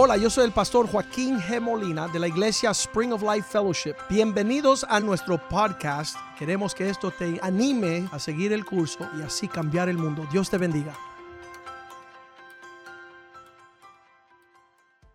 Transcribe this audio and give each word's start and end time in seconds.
Hola, 0.00 0.16
yo 0.16 0.30
soy 0.30 0.44
el 0.44 0.52
pastor 0.52 0.88
Joaquín 0.88 1.40
G. 1.40 1.60
Molina 1.60 2.06
de 2.06 2.20
la 2.20 2.28
iglesia 2.28 2.70
Spring 2.70 3.12
of 3.12 3.20
Life 3.20 3.48
Fellowship. 3.50 3.96
Bienvenidos 4.08 4.86
a 4.88 5.00
nuestro 5.00 5.48
podcast. 5.48 6.16
Queremos 6.38 6.72
que 6.72 6.88
esto 6.88 7.10
te 7.10 7.40
anime 7.42 8.08
a 8.12 8.20
seguir 8.20 8.52
el 8.52 8.64
curso 8.64 9.10
y 9.18 9.22
así 9.22 9.48
cambiar 9.48 9.88
el 9.88 9.98
mundo. 9.98 10.24
Dios 10.30 10.48
te 10.50 10.56
bendiga. 10.56 10.96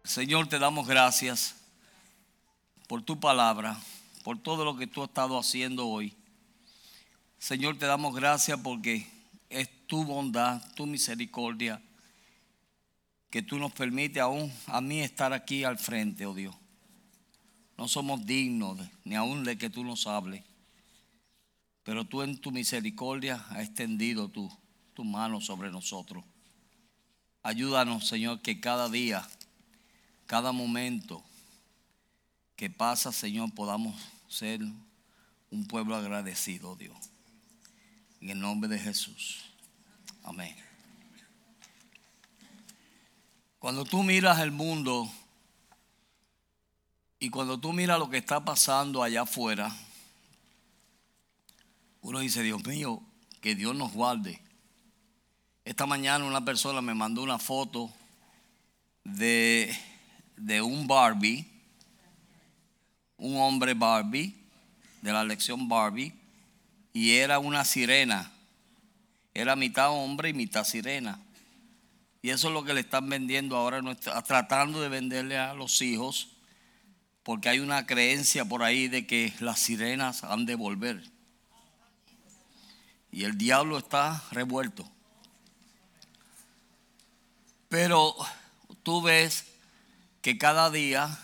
Señor, 0.04 0.48
te 0.48 0.60
damos 0.60 0.86
gracias 0.86 1.56
por 2.90 3.04
tu 3.04 3.18
palabra, 3.18 3.80
por 4.26 4.38
todo 4.38 4.66
lo 4.66 4.76
que 4.76 4.86
tú 4.86 5.02
has 5.02 5.08
estado 5.08 5.40
haciendo 5.40 5.88
hoy. 5.88 6.14
Señor, 7.40 7.78
te 7.78 7.86
damos 7.86 8.14
gracias 8.14 8.60
porque 8.62 9.08
es 9.50 9.70
tu 9.88 10.04
bondad, 10.04 10.62
tu 10.76 10.86
misericordia, 10.86 11.82
que 13.34 13.42
tú 13.42 13.58
nos 13.58 13.72
permite 13.72 14.20
aún 14.20 14.54
a 14.68 14.80
mí 14.80 15.02
estar 15.02 15.34
aquí 15.34 15.64
al 15.64 15.80
frente, 15.80 16.28
oh 16.28 16.36
Dios. 16.36 16.54
No 17.80 17.88
somos 17.88 18.24
dignos 18.28 18.80
ni 19.04 19.16
aún 19.16 19.44
de 19.44 19.58
que 19.58 19.72
tú 19.72 19.84
nos 19.84 20.06
hables, 20.06 20.44
pero 21.82 22.06
tú 22.06 22.22
en 22.22 22.38
tu 22.38 22.52
misericordia 22.52 23.44
has 23.50 23.62
extendido 23.62 24.30
tu, 24.30 24.56
tu 24.94 25.04
mano 25.04 25.42
sobre 25.42 25.72
nosotros. 25.72 26.24
Ayúdanos, 27.42 28.08
Señor, 28.08 28.40
que 28.44 28.60
cada 28.60 28.88
día, 28.88 29.28
cada 30.28 30.52
momento 30.52 31.24
que 32.56 32.70
pasa, 32.70 33.12
Señor, 33.12 33.52
podamos 33.56 34.00
ser 34.28 34.62
un 35.50 35.66
pueblo 35.66 35.96
agradecido, 35.96 36.76
Dios. 36.76 36.96
En 38.22 38.30
el 38.30 38.40
nombre 38.40 38.70
de 38.70 38.78
Jesús. 38.78 39.44
Amén. 40.22 40.56
Cuando 43.64 43.86
tú 43.86 44.04
miras 44.04 44.42
el 44.42 44.52
mundo 44.52 45.10
y 47.18 47.30
cuando 47.30 47.58
tú 47.58 47.72
miras 47.72 47.98
lo 47.98 48.10
que 48.10 48.18
está 48.18 48.44
pasando 48.44 49.02
allá 49.02 49.22
afuera, 49.22 49.74
uno 52.02 52.20
dice, 52.20 52.44
Dios 52.44 52.66
mío, 52.66 53.02
que 53.40 53.56
Dios 53.56 53.74
nos 53.74 53.94
guarde. 53.94 54.42
Esta 55.64 55.86
mañana 55.86 56.26
una 56.26 56.44
persona 56.44 56.82
me 56.82 56.94
mandó 56.94 57.24
una 57.24 57.40
foto 57.40 57.90
de, 59.06 59.74
de 60.36 60.62
un 60.62 60.86
Barbie, 60.86 61.50
un 63.16 63.38
hombre 63.38 63.76
Barbie, 63.76 64.36
de 65.02 65.14
la 65.14 65.24
lección 65.24 65.70
Barbie, 65.70 66.14
y 66.92 67.12
era 67.12 67.40
una 67.40 67.64
sirena. 67.64 68.30
Era 69.34 69.56
mitad 69.56 69.90
hombre 69.90 70.28
y 70.28 70.34
mitad 70.34 70.66
sirena. 70.66 71.23
Y 72.24 72.30
eso 72.30 72.48
es 72.48 72.54
lo 72.54 72.64
que 72.64 72.74
le 72.74 72.80
están 72.80 73.10
vendiendo 73.10 73.58
ahora, 73.58 73.82
tratando 74.26 74.80
de 74.80 74.88
venderle 74.88 75.38
a 75.38 75.54
los 75.54 75.82
hijos, 75.82 76.30
porque 77.22 77.50
hay 77.50 77.60
una 77.60 77.86
creencia 77.86 78.46
por 78.46 78.64
ahí 78.64 78.88
de 78.88 79.06
que 79.06 79.34
las 79.42 79.60
sirenas 79.60 80.24
han 80.24 80.46
de 80.46 80.56
volver. 80.56 81.04
Y 83.12 83.26
el 83.26 83.38
diablo 83.38 83.78
está 83.78 84.24
revuelto. 84.32 84.90
Pero 87.68 88.16
tú 88.84 89.02
ves 89.02 89.44
que 90.22 90.38
cada 90.38 90.70
día 90.72 91.20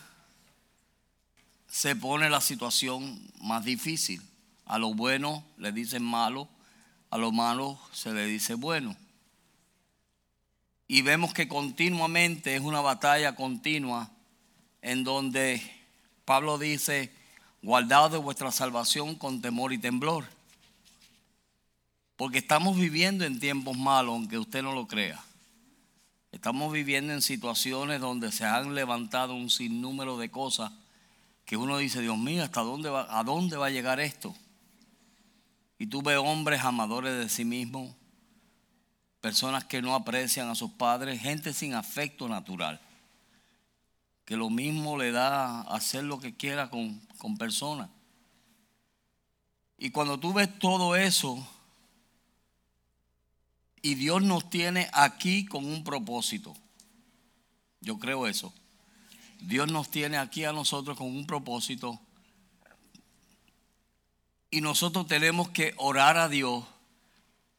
se 1.69 1.95
pone 1.95 2.29
la 2.29 2.41
situación 2.41 3.25
más 3.39 3.63
difícil. 3.63 4.21
A 4.65 4.77
lo 4.77 4.93
bueno 4.93 5.45
le 5.57 5.71
dicen 5.71 6.03
malo, 6.03 6.49
a 7.09 7.17
lo 7.17 7.31
malo 7.31 7.79
se 7.93 8.11
le 8.11 8.25
dice 8.25 8.55
bueno. 8.55 8.97
Y 10.91 11.03
vemos 11.03 11.35
que 11.35 11.47
continuamente 11.47 12.55
es 12.55 12.61
una 12.61 12.81
batalla 12.81 13.35
continua 13.35 14.09
en 14.81 15.03
donde 15.03 15.61
Pablo 16.25 16.57
dice, 16.57 17.13
guardad 17.61 18.09
de 18.09 18.17
vuestra 18.17 18.51
salvación 18.51 19.13
con 19.13 19.39
temor 19.39 19.71
y 19.71 19.77
temblor. 19.77 20.25
Porque 22.15 22.39
estamos 22.39 22.75
viviendo 22.75 23.23
en 23.23 23.39
tiempos 23.39 23.77
malos, 23.77 24.13
aunque 24.13 24.39
usted 24.39 24.63
no 24.63 24.73
lo 24.73 24.87
crea. 24.87 25.23
Estamos 26.31 26.73
viviendo 26.73 27.13
en 27.13 27.21
situaciones 27.21 28.01
donde 28.01 28.31
se 28.31 28.45
han 28.45 28.73
levantado 28.73 29.35
un 29.35 29.51
sinnúmero 29.51 30.17
de 30.17 30.31
cosas 30.31 30.71
que 31.45 31.55
uno 31.55 31.77
dice, 31.77 32.01
Dios 32.01 32.17
mío, 32.17 32.43
¿hasta 32.43 32.61
dónde 32.61 32.89
va, 32.89 33.05
a 33.15 33.23
dónde 33.23 33.57
va 33.57 33.67
a 33.67 33.71
llegar 33.71 33.99
esto? 33.99 34.35
Y 35.77 35.85
tú 35.85 36.01
ves 36.01 36.17
hombres 36.17 36.63
amadores 36.63 37.15
de 37.15 37.29
sí 37.29 37.45
mismos, 37.45 37.93
personas 39.21 39.65
que 39.65 39.81
no 39.81 39.95
aprecian 39.95 40.49
a 40.49 40.55
sus 40.55 40.71
padres, 40.71 41.21
gente 41.21 41.53
sin 41.53 41.73
afecto 41.73 42.27
natural, 42.27 42.79
que 44.25 44.37
lo 44.37 44.49
mismo 44.49 44.97
le 44.97 45.11
da 45.11 45.61
hacer 45.61 46.03
lo 46.03 46.19
que 46.19 46.35
quiera 46.35 46.69
con, 46.69 46.99
con 47.17 47.37
personas. 47.37 47.89
Y 49.77 49.91
cuando 49.91 50.19
tú 50.19 50.33
ves 50.33 50.59
todo 50.59 50.95
eso, 50.95 51.47
y 53.81 53.95
Dios 53.95 54.21
nos 54.21 54.49
tiene 54.49 54.89
aquí 54.93 55.45
con 55.45 55.65
un 55.65 55.83
propósito, 55.83 56.55
yo 57.81 57.97
creo 57.97 58.27
eso. 58.27 58.53
Dios 59.41 59.71
nos 59.71 59.89
tiene 59.89 60.17
aquí 60.17 60.43
a 60.43 60.51
nosotros 60.51 60.97
con 60.97 61.07
un 61.07 61.25
propósito. 61.25 61.99
Y 64.51 64.59
nosotros 64.61 65.07
tenemos 65.07 65.49
que 65.49 65.73
orar 65.77 66.17
a 66.17 66.27
Dios, 66.27 66.65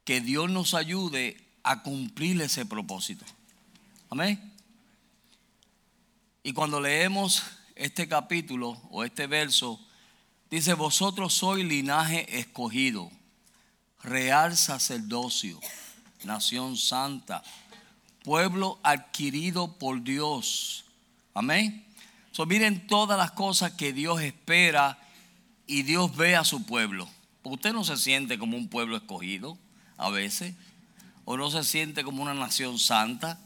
que 0.04 0.20
Dios 0.20 0.50
nos 0.50 0.74
ayude 0.74 1.49
a 1.62 1.82
cumplir 1.82 2.40
ese 2.40 2.66
propósito. 2.66 3.24
Amén. 4.08 4.52
Y 6.42 6.52
cuando 6.52 6.80
leemos 6.80 7.42
este 7.74 8.08
capítulo 8.08 8.80
o 8.90 9.04
este 9.04 9.26
verso, 9.26 9.80
dice, 10.50 10.74
vosotros 10.74 11.34
sois 11.34 11.64
linaje 11.64 12.38
escogido, 12.38 13.10
real 14.02 14.56
sacerdocio, 14.56 15.60
nación 16.24 16.76
santa, 16.76 17.42
pueblo 18.24 18.78
adquirido 18.82 19.78
por 19.78 20.02
Dios. 20.02 20.84
Amén. 21.34 21.86
So, 22.32 22.46
miren 22.46 22.86
todas 22.86 23.18
las 23.18 23.32
cosas 23.32 23.72
que 23.72 23.92
Dios 23.92 24.20
espera 24.22 24.98
y 25.66 25.82
Dios 25.82 26.16
ve 26.16 26.36
a 26.36 26.44
su 26.44 26.64
pueblo. 26.64 27.08
Usted 27.42 27.72
no 27.72 27.84
se 27.84 27.96
siente 27.96 28.38
como 28.38 28.56
un 28.56 28.68
pueblo 28.68 28.96
escogido 28.96 29.58
a 29.96 30.10
veces 30.10 30.54
o 31.30 31.36
no 31.36 31.48
se 31.48 31.62
siente 31.62 32.02
como 32.02 32.24
una 32.24 32.34
nación 32.34 32.80
santa. 32.80 33.38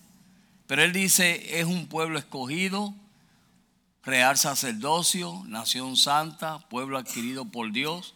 Pero 0.66 0.82
él 0.82 0.94
dice, 0.94 1.60
es 1.60 1.66
un 1.66 1.86
pueblo 1.86 2.18
escogido, 2.18 2.94
real 4.02 4.38
sacerdocio, 4.38 5.42
nación 5.44 5.98
santa, 5.98 6.60
pueblo 6.70 6.96
adquirido 6.96 7.44
por 7.44 7.72
Dios, 7.72 8.14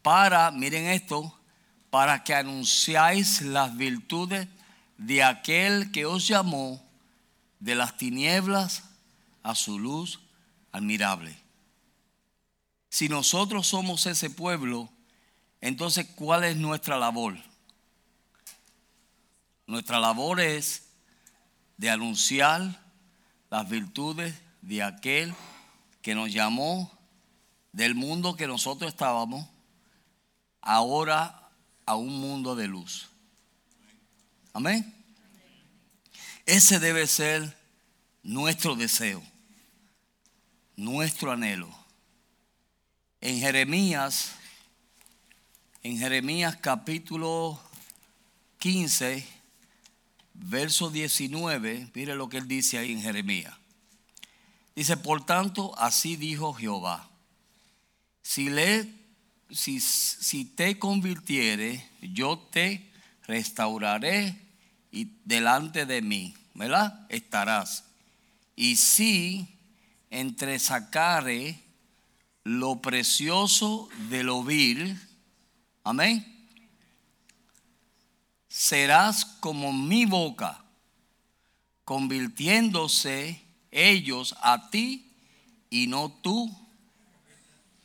para, 0.00 0.50
miren 0.50 0.86
esto, 0.86 1.38
para 1.90 2.24
que 2.24 2.34
anunciáis 2.34 3.42
las 3.42 3.76
virtudes 3.76 4.48
de 4.96 5.22
aquel 5.22 5.92
que 5.92 6.06
os 6.06 6.26
llamó 6.26 6.82
de 7.60 7.74
las 7.74 7.98
tinieblas 7.98 8.84
a 9.42 9.54
su 9.54 9.78
luz 9.78 10.20
admirable. 10.72 11.36
Si 12.88 13.10
nosotros 13.10 13.66
somos 13.66 14.06
ese 14.06 14.30
pueblo, 14.30 14.88
entonces 15.60 16.06
¿cuál 16.16 16.44
es 16.44 16.56
nuestra 16.56 16.96
labor? 16.96 17.36
Nuestra 19.66 19.98
labor 19.98 20.40
es 20.40 20.84
de 21.76 21.90
anunciar 21.90 22.82
las 23.50 23.68
virtudes 23.68 24.34
de 24.62 24.82
aquel 24.82 25.34
que 26.02 26.14
nos 26.14 26.32
llamó 26.32 26.96
del 27.72 27.94
mundo 27.94 28.36
que 28.36 28.46
nosotros 28.46 28.90
estábamos 28.90 29.46
ahora 30.60 31.50
a 31.84 31.96
un 31.96 32.20
mundo 32.20 32.54
de 32.54 32.68
luz. 32.68 33.08
Amén. 34.52 34.94
Ese 36.46 36.78
debe 36.78 37.06
ser 37.06 37.56
nuestro 38.22 38.76
deseo, 38.76 39.22
nuestro 40.76 41.32
anhelo. 41.32 41.68
En 43.20 43.40
Jeremías, 43.40 44.32
en 45.82 45.98
Jeremías 45.98 46.56
capítulo 46.56 47.60
15, 48.58 49.35
verso 50.38 50.90
19, 50.90 51.90
mire 51.94 52.14
lo 52.14 52.28
que 52.28 52.38
él 52.38 52.48
dice 52.48 52.78
ahí 52.78 52.92
en 52.92 53.02
Jeremías. 53.02 53.54
Dice, 54.74 54.96
por 54.96 55.24
tanto, 55.24 55.76
así 55.78 56.16
dijo 56.16 56.52
Jehová, 56.52 57.08
si, 58.22 58.50
le, 58.50 58.92
si, 59.50 59.80
si 59.80 60.44
te 60.44 60.78
convirtiere, 60.78 61.88
yo 62.00 62.38
te 62.38 62.90
restauraré 63.26 64.38
y 64.92 65.12
delante 65.24 65.86
de 65.86 66.02
mí, 66.02 66.34
¿verdad? 66.54 67.06
Estarás. 67.08 67.84
Y 68.54 68.76
si 68.76 69.48
entresacare 70.10 71.62
lo 72.44 72.80
precioso 72.82 73.88
de 74.10 74.22
lo 74.22 74.44
vil, 74.44 75.00
amén 75.84 76.35
serás 78.56 79.26
como 79.26 79.70
mi 79.70 80.06
boca, 80.06 80.64
convirtiéndose 81.84 83.42
ellos 83.70 84.34
a 84.40 84.70
ti 84.70 85.12
y 85.68 85.88
no 85.88 86.10
tú. 86.22 86.50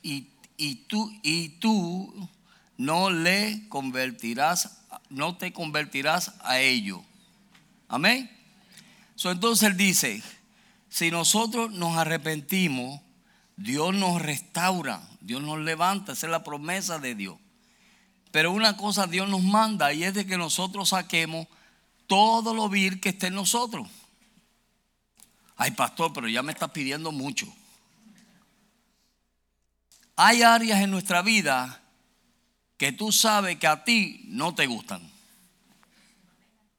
Y, 0.02 0.30
y 0.56 0.76
tú 0.88 1.12
y 1.24 1.50
tú 1.60 2.30
no 2.78 3.10
le 3.10 3.68
convertirás, 3.68 4.86
no 5.10 5.36
te 5.36 5.52
convertirás 5.52 6.36
a 6.40 6.60
ellos. 6.60 7.02
Amén. 7.90 8.32
entonces 9.26 9.68
él 9.68 9.76
dice, 9.76 10.24
si 10.88 11.12
nosotros 11.12 11.72
nos 11.72 11.98
arrepentimos, 11.98 13.02
Dios 13.58 13.94
nos 13.94 14.22
restaura, 14.22 15.02
Dios 15.20 15.42
nos 15.42 15.60
levanta, 15.60 16.14
esa 16.14 16.28
es 16.28 16.32
la 16.32 16.46
promesa 16.46 16.98
de 16.98 17.14
Dios. 17.14 17.41
Pero 18.32 18.52
una 18.52 18.78
cosa 18.78 19.08
Dios 19.08 19.28
nos 19.30 19.44
manda 19.44 19.94
y 19.94 20.04
es 20.04 20.14
de 20.14 20.26
que 20.26 20.38
nosotros 20.38 20.90
saquemos 20.90 21.48
todo 22.08 22.54
lo 22.54 22.70
vil 22.70 23.00
que 23.00 23.10
esté 23.10 23.28
en 23.28 23.36
nosotros. 23.36 23.88
Ay, 25.58 25.72
pastor, 25.72 26.12
pero 26.14 26.28
ya 26.28 26.42
me 26.42 26.52
está 26.52 26.72
pidiendo 26.72 27.12
mucho. 27.12 27.48
Hay 30.16 30.42
áreas 30.42 30.82
en 30.82 30.92
nuestra 30.92 31.22
vida 31.22 31.82
que 32.78 32.92
tú 32.92 33.12
sabes 33.12 33.58
que 33.58 33.68
a 33.68 33.84
ti 33.84 34.24
no 34.28 34.56
te 34.56 34.66
gustan. 34.66 35.02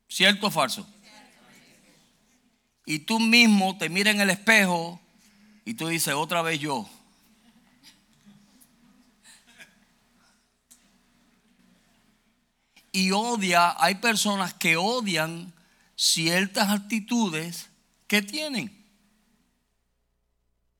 ¿Cierto 0.08 0.48
o 0.48 0.50
falso? 0.50 0.87
Y 2.84 3.00
tú 3.00 3.20
mismo 3.20 3.78
te 3.78 3.88
miras 3.88 4.14
en 4.14 4.20
el 4.20 4.31
espejo 4.31 5.00
y 5.64 5.75
tú 5.75 5.88
dices, 5.88 6.14
otra 6.14 6.43
vez 6.43 6.58
yo. 6.58 6.88
Y 12.92 13.10
odia, 13.10 13.74
hay 13.78 13.96
personas 13.96 14.52
que 14.52 14.76
odian 14.76 15.52
ciertas 15.96 16.70
actitudes 16.70 17.70
que 18.06 18.20
tienen. 18.20 18.70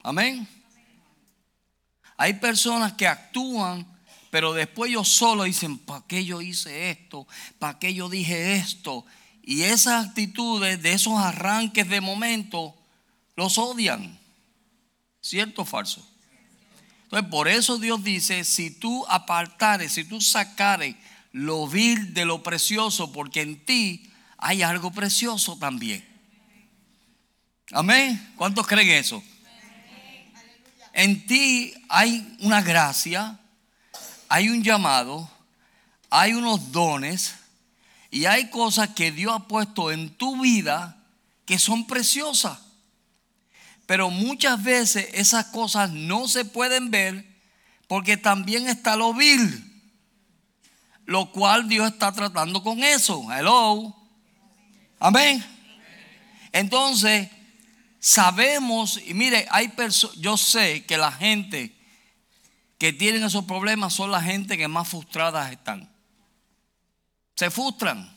Amén. 0.03 0.47
Hay 2.15 2.35
personas 2.35 2.93
que 2.93 3.07
actúan, 3.07 3.87
pero 4.29 4.53
después 4.53 4.91
ellos 4.91 5.09
solo 5.09 5.43
dicen, 5.43 5.79
¿para 5.79 6.05
qué 6.05 6.23
yo 6.23 6.41
hice 6.41 6.91
esto? 6.91 7.27
¿Para 7.57 7.79
qué 7.79 7.93
yo 7.93 8.09
dije 8.09 8.55
esto? 8.55 9.05
Y 9.41 9.63
esas 9.63 10.07
actitudes 10.07 10.81
de 10.83 10.93
esos 10.93 11.19
arranques 11.19 11.89
de 11.89 11.99
momento 11.99 12.75
los 13.35 13.57
odian. 13.57 14.19
¿Cierto 15.19 15.63
o 15.63 15.65
falso? 15.65 16.07
Entonces, 17.05 17.29
por 17.29 17.47
eso 17.47 17.77
Dios 17.77 18.03
dice, 18.03 18.43
si 18.43 18.71
tú 18.71 19.05
apartares, 19.07 19.93
si 19.93 20.03
tú 20.03 20.21
sacares 20.21 20.95
lo 21.33 21.67
vil 21.67 22.13
de 22.13 22.25
lo 22.25 22.41
precioso, 22.43 23.11
porque 23.11 23.41
en 23.41 23.65
ti 23.65 24.09
hay 24.37 24.61
algo 24.61 24.91
precioso 24.91 25.57
también. 25.57 26.07
Amén. 27.71 28.33
¿Cuántos 28.37 28.67
creen 28.67 28.89
eso? 28.91 29.21
En 30.93 31.25
ti 31.25 31.73
hay 31.89 32.37
una 32.39 32.61
gracia, 32.61 33.39
hay 34.29 34.49
un 34.49 34.63
llamado, 34.63 35.29
hay 36.11 36.33
unos 36.33 36.71
dones 36.71 37.33
y 38.11 38.25
hay 38.25 38.51
cosas 38.51 38.89
que 38.89 39.11
Dios 39.11 39.33
ha 39.35 39.47
puesto 39.47 39.91
en 39.91 40.15
tu 40.15 40.39
vida 40.39 41.03
que 41.47 41.57
son 41.57 41.87
preciosas. 41.87 42.59
Pero 43.87 44.11
muchas 44.11 44.63
veces 44.63 45.07
esas 45.13 45.45
cosas 45.45 45.89
no 45.89 46.27
se 46.27 46.45
pueden 46.45 46.91
ver 46.91 47.25
porque 47.87 48.17
también 48.17 48.69
está 48.69 48.95
lo 48.95 49.15
vil 49.15 49.72
lo 51.05 51.31
cual 51.31 51.67
Dios 51.67 51.91
está 51.91 52.11
tratando 52.11 52.63
con 52.63 52.83
eso. 52.83 53.31
Hello. 53.31 53.95
Amén. 54.99 55.43
Entonces, 56.51 57.29
sabemos, 57.99 58.99
y 59.05 59.13
mire, 59.13 59.47
hay 59.49 59.71
yo 60.17 60.37
sé 60.37 60.85
que 60.85 60.97
la 60.97 61.11
gente 61.11 61.75
que 62.77 62.93
tienen 62.93 63.23
esos 63.23 63.45
problemas 63.45 63.93
son 63.93 64.11
la 64.11 64.21
gente 64.21 64.57
que 64.57 64.67
más 64.67 64.87
frustradas 64.87 65.51
están. 65.51 65.89
Se 67.35 67.49
frustran 67.49 68.13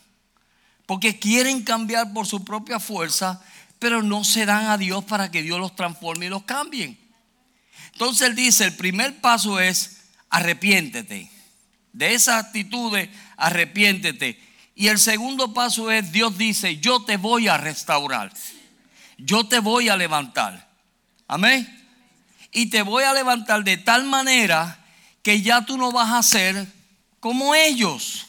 porque 0.86 1.18
quieren 1.18 1.62
cambiar 1.64 2.12
por 2.12 2.26
su 2.26 2.44
propia 2.44 2.78
fuerza, 2.78 3.42
pero 3.78 4.02
no 4.02 4.22
se 4.24 4.46
dan 4.46 4.66
a 4.66 4.78
Dios 4.78 5.04
para 5.04 5.30
que 5.30 5.42
Dios 5.42 5.58
los 5.58 5.74
transforme 5.74 6.26
y 6.26 6.28
los 6.28 6.44
cambie. 6.44 6.96
Entonces 7.92 8.28
él 8.28 8.36
dice, 8.36 8.64
el 8.64 8.76
primer 8.76 9.20
paso 9.20 9.58
es 9.58 10.02
arrepiéntete 10.30 11.35
de 11.96 12.12
esas 12.12 12.44
actitudes, 12.44 13.08
arrepiéntete. 13.38 14.38
Y 14.74 14.88
el 14.88 14.98
segundo 14.98 15.54
paso 15.54 15.90
es, 15.90 16.12
Dios 16.12 16.36
dice, 16.36 16.76
yo 16.76 17.02
te 17.02 17.16
voy 17.16 17.48
a 17.48 17.56
restaurar. 17.56 18.30
Yo 19.16 19.48
te 19.48 19.60
voy 19.60 19.88
a 19.88 19.96
levantar. 19.96 20.68
Amén. 21.26 21.66
Y 22.52 22.68
te 22.68 22.82
voy 22.82 23.04
a 23.04 23.14
levantar 23.14 23.64
de 23.64 23.78
tal 23.78 24.04
manera 24.04 24.84
que 25.22 25.40
ya 25.40 25.64
tú 25.64 25.78
no 25.78 25.90
vas 25.90 26.12
a 26.12 26.22
ser 26.22 26.70
como 27.18 27.54
ellos. 27.54 28.26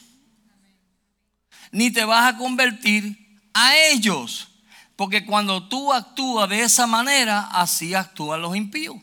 Ni 1.70 1.90
te 1.90 2.04
vas 2.04 2.32
a 2.32 2.38
convertir 2.38 3.18
a 3.52 3.76
ellos. 3.76 4.48
Porque 4.96 5.26
cuando 5.26 5.68
tú 5.68 5.92
actúas 5.92 6.48
de 6.48 6.62
esa 6.62 6.86
manera, 6.86 7.50
así 7.52 7.92
actúan 7.92 8.40
los 8.40 8.56
impíos. 8.56 8.96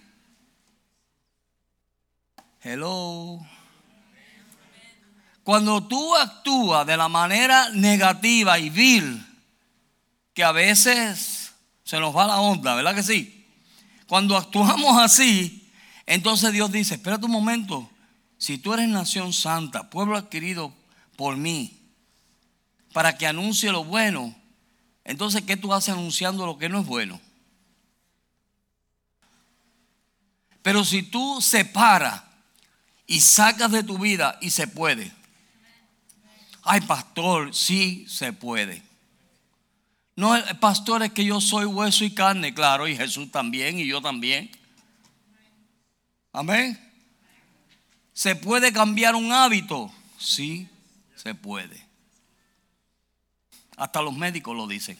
Hello. 2.61 3.45
Cuando 5.45 5.87
tú 5.87 6.15
actúas 6.15 6.87
de 6.87 6.97
la 6.97 7.07
manera 7.07 7.69
negativa 7.69 8.57
y 8.57 8.71
vil, 8.71 9.23
que 10.33 10.43
a 10.43 10.51
veces 10.51 11.53
se 11.83 11.99
nos 11.99 12.17
va 12.17 12.25
la 12.25 12.39
onda, 12.39 12.73
¿verdad 12.73 12.95
que 12.95 13.03
sí? 13.03 13.45
Cuando 14.07 14.35
actuamos 14.37 14.97
así, 14.97 15.71
entonces 16.07 16.51
Dios 16.51 16.71
dice, 16.71 16.95
espérate 16.95 17.25
un 17.27 17.31
momento, 17.31 17.87
si 18.39 18.57
tú 18.57 18.73
eres 18.73 18.89
nación 18.89 19.33
santa, 19.33 19.91
pueblo 19.91 20.17
adquirido 20.17 20.73
por 21.15 21.37
mí, 21.37 21.79
para 22.91 23.15
que 23.15 23.27
anuncie 23.27 23.71
lo 23.71 23.83
bueno, 23.83 24.35
entonces 25.03 25.43
¿qué 25.43 25.57
tú 25.57 25.75
haces 25.75 25.93
anunciando 25.93 26.47
lo 26.47 26.57
que 26.57 26.69
no 26.69 26.79
es 26.79 26.87
bueno? 26.87 27.21
Pero 30.63 30.83
si 30.83 31.03
tú 31.03 31.39
separas 31.39 32.23
y 33.05 33.21
sacas 33.21 33.69
de 33.69 33.83
tu 33.83 33.99
vida 33.99 34.39
y 34.41 34.49
se 34.49 34.67
puede, 34.67 35.13
Ay, 36.67 36.81
pastor, 36.81 37.53
sí 37.53 38.07
se 38.09 38.33
puede. 38.33 38.81
No, 40.15 40.33
pastor, 40.59 41.03
es 41.03 41.11
que 41.11 41.23
yo 41.23 41.39
soy 41.39 41.65
hueso 41.65 42.03
y 42.03 42.15
carne, 42.15 42.55
claro, 42.55 42.87
y 42.87 42.97
Jesús 42.97 43.29
también, 43.31 43.77
y 43.77 43.85
yo 43.85 44.01
también. 44.01 44.49
Amén. 46.33 46.79
¿Se 48.13 48.35
puede 48.35 48.73
cambiar 48.73 49.13
un 49.13 49.31
hábito? 49.31 49.93
Sí, 50.17 50.67
se 51.15 51.35
puede. 51.35 51.85
Hasta 53.77 54.01
los 54.01 54.15
médicos 54.15 54.55
lo 54.57 54.65
dicen, 54.65 54.97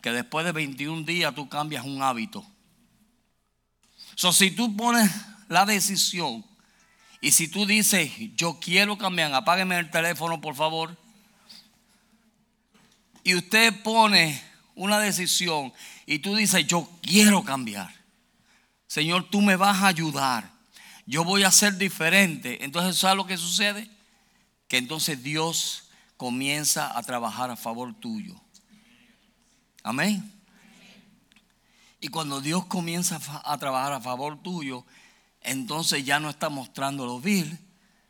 que 0.00 0.10
después 0.10 0.44
de 0.44 0.50
21 0.50 1.04
días 1.04 1.32
tú 1.32 1.48
cambias 1.48 1.84
un 1.84 2.02
hábito. 2.02 2.44
So, 4.16 4.32
si 4.32 4.50
tú 4.50 4.76
pones 4.76 5.08
la 5.48 5.64
decisión 5.64 6.44
y 7.20 7.32
si 7.32 7.48
tú 7.48 7.66
dices, 7.66 8.12
yo 8.36 8.58
quiero 8.60 8.96
cambiar, 8.96 9.34
apágueme 9.34 9.78
el 9.78 9.90
teléfono 9.90 10.40
por 10.40 10.54
favor. 10.54 10.96
Y 13.24 13.34
usted 13.34 13.82
pone 13.82 14.40
una 14.74 15.00
decisión 15.00 15.72
y 16.06 16.20
tú 16.20 16.36
dices, 16.36 16.66
yo 16.66 16.88
quiero 17.02 17.42
cambiar. 17.42 17.92
Señor, 18.86 19.28
tú 19.28 19.40
me 19.40 19.56
vas 19.56 19.82
a 19.82 19.88
ayudar. 19.88 20.50
Yo 21.06 21.24
voy 21.24 21.42
a 21.42 21.50
ser 21.50 21.76
diferente. 21.76 22.64
Entonces, 22.64 22.96
¿sabes 22.96 23.16
lo 23.16 23.26
que 23.26 23.36
sucede? 23.36 23.90
Que 24.68 24.78
entonces 24.78 25.22
Dios 25.22 25.90
comienza 26.16 26.96
a 26.96 27.02
trabajar 27.02 27.50
a 27.50 27.56
favor 27.56 27.94
tuyo. 27.94 28.40
Amén. 29.82 30.32
Y 32.00 32.08
cuando 32.08 32.40
Dios 32.40 32.66
comienza 32.66 33.20
a 33.44 33.58
trabajar 33.58 33.92
a 33.92 34.00
favor 34.00 34.40
tuyo, 34.40 34.84
entonces 35.50 36.04
ya 36.04 36.20
no 36.20 36.30
está 36.30 36.48
mostrando 36.48 37.06
lo 37.06 37.20
vil, 37.20 37.58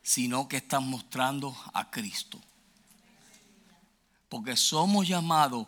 sino 0.02 0.48
que 0.48 0.56
está 0.56 0.80
mostrando 0.80 1.56
a 1.72 1.90
Cristo. 1.90 2.40
Porque 4.28 4.56
somos 4.56 5.06
llamados 5.06 5.66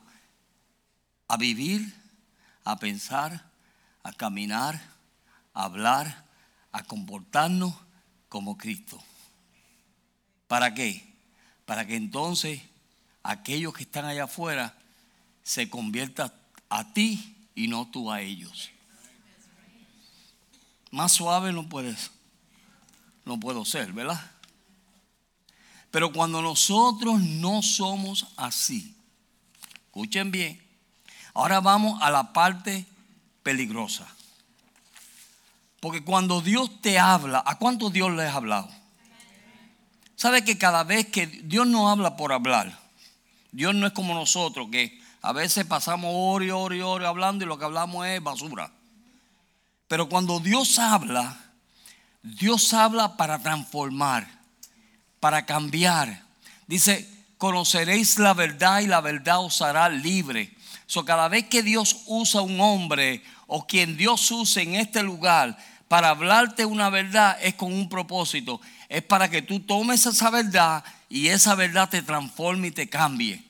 a 1.28 1.36
vivir, 1.36 1.94
a 2.64 2.76
pensar, 2.76 3.50
a 4.02 4.12
caminar, 4.12 4.80
a 5.54 5.64
hablar, 5.64 6.26
a 6.72 6.82
comportarnos 6.82 7.74
como 8.28 8.56
Cristo. 8.56 9.00
¿Para 10.48 10.74
qué? 10.74 11.14
Para 11.66 11.86
que 11.86 11.94
entonces 11.94 12.62
aquellos 13.22 13.74
que 13.74 13.84
están 13.84 14.04
allá 14.06 14.24
afuera 14.24 14.76
se 15.44 15.70
conviertan 15.70 16.32
a 16.68 16.92
ti 16.92 17.48
y 17.54 17.68
no 17.68 17.88
tú 17.88 18.10
a 18.10 18.20
ellos. 18.20 18.70
Más 20.90 21.12
suave 21.12 21.52
no 21.52 21.68
puedes, 21.68 22.10
no 23.24 23.38
puedo 23.38 23.64
ser, 23.64 23.92
¿verdad? 23.92 24.20
Pero 25.90 26.12
cuando 26.12 26.42
nosotros 26.42 27.20
no 27.20 27.62
somos 27.62 28.28
así, 28.36 28.96
escuchen 29.86 30.30
bien, 30.30 30.62
ahora 31.34 31.60
vamos 31.60 32.00
a 32.02 32.10
la 32.10 32.32
parte 32.32 32.86
peligrosa. 33.42 34.06
Porque 35.80 36.04
cuando 36.04 36.40
Dios 36.40 36.82
te 36.82 36.98
habla, 36.98 37.42
¿a 37.44 37.58
cuánto 37.58 37.90
Dios 37.90 38.12
les 38.12 38.26
ha 38.26 38.34
hablado? 38.34 38.68
¿Sabe 40.14 40.44
que 40.44 40.58
cada 40.58 40.84
vez 40.84 41.06
que 41.06 41.26
Dios 41.26 41.66
no 41.66 41.88
habla 41.88 42.16
por 42.16 42.32
hablar, 42.32 42.78
Dios 43.52 43.74
no 43.74 43.86
es 43.86 43.92
como 43.92 44.14
nosotros, 44.14 44.68
que 44.70 45.00
a 45.22 45.32
veces 45.32 45.64
pasamos 45.64 46.10
hora 46.14 46.44
y 46.44 46.50
hora 46.50 46.76
y 46.76 46.80
hora 46.80 47.08
hablando 47.08 47.44
y 47.44 47.48
lo 47.48 47.58
que 47.58 47.64
hablamos 47.64 48.06
es 48.06 48.22
basura. 48.22 48.70
Pero 49.90 50.08
cuando 50.08 50.38
Dios 50.38 50.78
habla, 50.78 51.36
Dios 52.22 52.72
habla 52.74 53.16
para 53.16 53.40
transformar, 53.40 54.24
para 55.18 55.44
cambiar. 55.44 56.22
Dice, 56.68 57.10
conoceréis 57.38 58.16
la 58.20 58.32
verdad 58.32 58.82
y 58.82 58.86
la 58.86 59.00
verdad 59.00 59.44
os 59.44 59.60
hará 59.60 59.88
libre. 59.88 60.56
So, 60.86 61.04
cada 61.04 61.26
vez 61.26 61.48
que 61.48 61.64
Dios 61.64 62.04
usa 62.06 62.40
un 62.40 62.60
hombre 62.60 63.24
o 63.48 63.66
quien 63.66 63.96
Dios 63.96 64.30
use 64.30 64.62
en 64.62 64.76
este 64.76 65.02
lugar 65.02 65.58
para 65.88 66.10
hablarte 66.10 66.64
una 66.64 66.88
verdad 66.88 67.36
es 67.42 67.54
con 67.54 67.72
un 67.72 67.88
propósito. 67.88 68.60
Es 68.88 69.02
para 69.02 69.28
que 69.28 69.42
tú 69.42 69.58
tomes 69.58 70.06
esa 70.06 70.30
verdad 70.30 70.84
y 71.08 71.26
esa 71.26 71.56
verdad 71.56 71.88
te 71.88 72.02
transforme 72.02 72.68
y 72.68 72.70
te 72.70 72.88
cambie. 72.88 73.44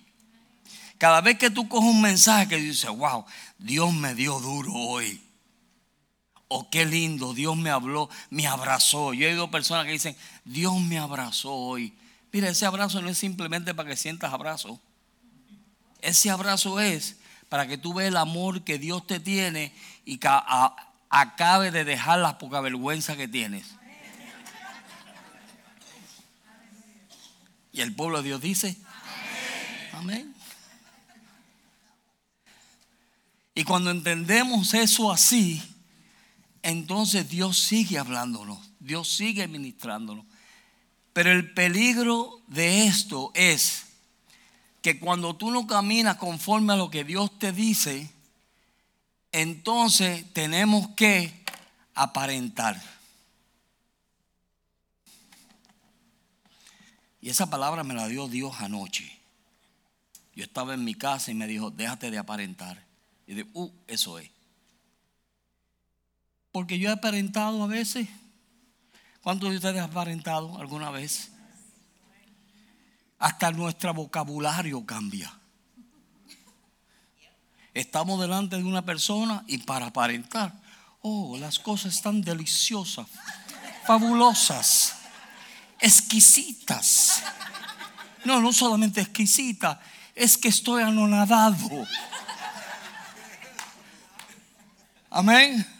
Cada 0.96 1.20
vez 1.20 1.36
que 1.36 1.50
tú 1.50 1.68
coges 1.68 1.90
un 1.90 2.00
mensaje 2.00 2.48
que 2.48 2.56
dice, 2.56 2.88
wow, 2.88 3.26
Dios 3.58 3.92
me 3.92 4.14
dio 4.14 4.40
duro 4.40 4.72
hoy. 4.72 5.20
Oh, 6.52 6.68
qué 6.68 6.84
lindo, 6.84 7.32
Dios 7.32 7.56
me 7.56 7.70
habló, 7.70 8.10
me 8.28 8.48
abrazó. 8.48 9.14
Yo 9.14 9.24
he 9.24 9.30
oído 9.30 9.52
personas 9.52 9.86
que 9.86 9.92
dicen, 9.92 10.16
Dios 10.44 10.80
me 10.80 10.98
abrazó 10.98 11.54
hoy. 11.54 11.94
Mira, 12.32 12.48
ese 12.48 12.66
abrazo 12.66 13.00
no 13.00 13.08
es 13.08 13.18
simplemente 13.18 13.72
para 13.72 13.88
que 13.88 13.96
sientas 13.96 14.32
abrazo. 14.32 14.80
Ese 16.00 16.28
abrazo 16.28 16.80
es 16.80 17.18
para 17.48 17.68
que 17.68 17.78
tú 17.78 17.94
veas 17.94 18.08
el 18.08 18.16
amor 18.16 18.64
que 18.64 18.80
Dios 18.80 19.06
te 19.06 19.20
tiene 19.20 19.72
y 20.04 20.18
que 20.18 20.28
acabe 21.08 21.70
de 21.70 21.84
dejar 21.84 22.18
la 22.18 22.36
poca 22.36 22.60
vergüenza 22.60 23.16
que 23.16 23.28
tienes. 23.28 23.66
Y 27.72 27.80
el 27.80 27.94
pueblo 27.94 28.22
de 28.22 28.24
Dios 28.24 28.40
dice, 28.40 28.76
amén. 29.92 30.34
Y 33.54 33.62
cuando 33.62 33.92
entendemos 33.92 34.74
eso 34.74 35.12
así, 35.12 35.62
entonces 36.62 37.28
Dios 37.28 37.58
sigue 37.58 37.98
hablándonos, 37.98 38.58
Dios 38.78 39.08
sigue 39.08 39.48
ministrándonos. 39.48 40.24
Pero 41.12 41.32
el 41.32 41.52
peligro 41.52 42.40
de 42.46 42.86
esto 42.86 43.32
es 43.34 43.86
que 44.82 44.98
cuando 44.98 45.36
tú 45.36 45.50
no 45.50 45.66
caminas 45.66 46.16
conforme 46.16 46.72
a 46.72 46.76
lo 46.76 46.90
que 46.90 47.04
Dios 47.04 47.38
te 47.38 47.52
dice, 47.52 48.10
entonces 49.32 50.24
tenemos 50.32 50.88
que 50.96 51.44
aparentar. 51.94 52.80
Y 57.20 57.28
esa 57.28 57.50
palabra 57.50 57.84
me 57.84 57.94
la 57.94 58.08
dio 58.08 58.28
Dios 58.28 58.60
anoche. 58.60 59.18
Yo 60.34 60.44
estaba 60.44 60.74
en 60.74 60.84
mi 60.84 60.94
casa 60.94 61.30
y 61.30 61.34
me 61.34 61.46
dijo, 61.46 61.70
déjate 61.70 62.10
de 62.10 62.18
aparentar. 62.18 62.82
Y 63.26 63.34
de, 63.34 63.46
uh, 63.52 63.70
eso 63.86 64.18
es. 64.18 64.30
Porque 66.52 66.78
yo 66.78 66.90
he 66.90 66.92
aparentado 66.92 67.62
a 67.62 67.66
veces. 67.66 68.08
¿Cuántos 69.22 69.50
de 69.50 69.56
ustedes 69.56 69.82
han 69.82 69.90
aparentado 69.90 70.58
alguna 70.58 70.90
vez? 70.90 71.30
Hasta 73.18 73.50
nuestro 73.50 73.92
vocabulario 73.92 74.84
cambia. 74.86 75.32
Estamos 77.74 78.20
delante 78.20 78.56
de 78.56 78.64
una 78.64 78.84
persona 78.84 79.44
y 79.46 79.58
para 79.58 79.86
aparentar, 79.86 80.52
oh, 81.02 81.36
las 81.38 81.58
cosas 81.58 81.94
están 81.94 82.20
deliciosas, 82.20 83.06
fabulosas, 83.86 84.96
exquisitas. 85.78 87.22
No, 88.24 88.40
no 88.40 88.52
solamente 88.52 89.00
exquisita, 89.00 89.80
es 90.14 90.36
que 90.36 90.48
estoy 90.48 90.82
anonadado. 90.82 91.86
Amén. 95.10 95.79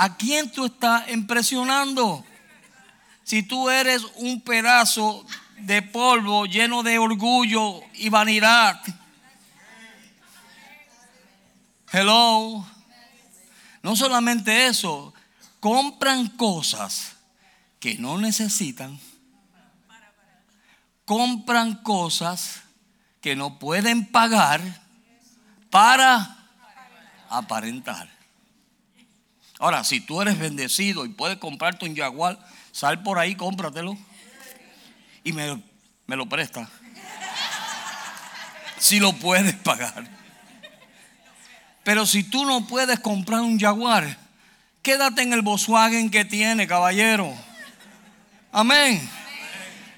¿A 0.00 0.16
quién 0.16 0.48
tú 0.52 0.66
estás 0.66 1.10
impresionando? 1.10 2.24
Si 3.24 3.42
tú 3.42 3.68
eres 3.68 4.04
un 4.14 4.40
pedazo 4.40 5.26
de 5.56 5.82
polvo 5.82 6.46
lleno 6.46 6.84
de 6.84 6.98
orgullo 6.98 7.80
y 7.94 8.08
vanidad, 8.08 8.80
Hello. 11.90 12.64
No 13.82 13.96
solamente 13.96 14.66
eso, 14.66 15.14
compran 15.58 16.28
cosas 16.28 17.16
que 17.80 17.96
no 17.96 18.18
necesitan. 18.18 19.00
Compran 21.06 21.82
cosas 21.82 22.60
que 23.20 23.34
no 23.34 23.58
pueden 23.58 24.06
pagar 24.06 24.60
para 25.70 26.36
aparentar. 27.30 28.17
Ahora, 29.58 29.84
si 29.84 30.00
tú 30.00 30.22
eres 30.22 30.38
bendecido 30.38 31.04
y 31.04 31.08
puedes 31.08 31.38
comprarte 31.38 31.84
un 31.84 31.96
jaguar, 31.96 32.38
sal 32.72 33.02
por 33.02 33.18
ahí, 33.18 33.34
cómpratelo 33.34 33.96
y 35.24 35.32
me, 35.32 35.62
me 36.06 36.16
lo 36.16 36.26
presta. 36.28 36.68
Si 38.78 39.00
lo 39.00 39.12
puedes 39.14 39.54
pagar. 39.64 40.18
Pero 41.88 42.04
si 42.04 42.22
tú 42.22 42.44
no 42.44 42.66
puedes 42.66 43.00
comprar 43.00 43.40
un 43.40 43.58
Jaguar, 43.58 44.18
quédate 44.82 45.22
en 45.22 45.32
el 45.32 45.40
Volkswagen 45.40 46.10
que 46.10 46.26
tiene, 46.26 46.66
caballero. 46.66 47.34
Amén. 48.52 49.08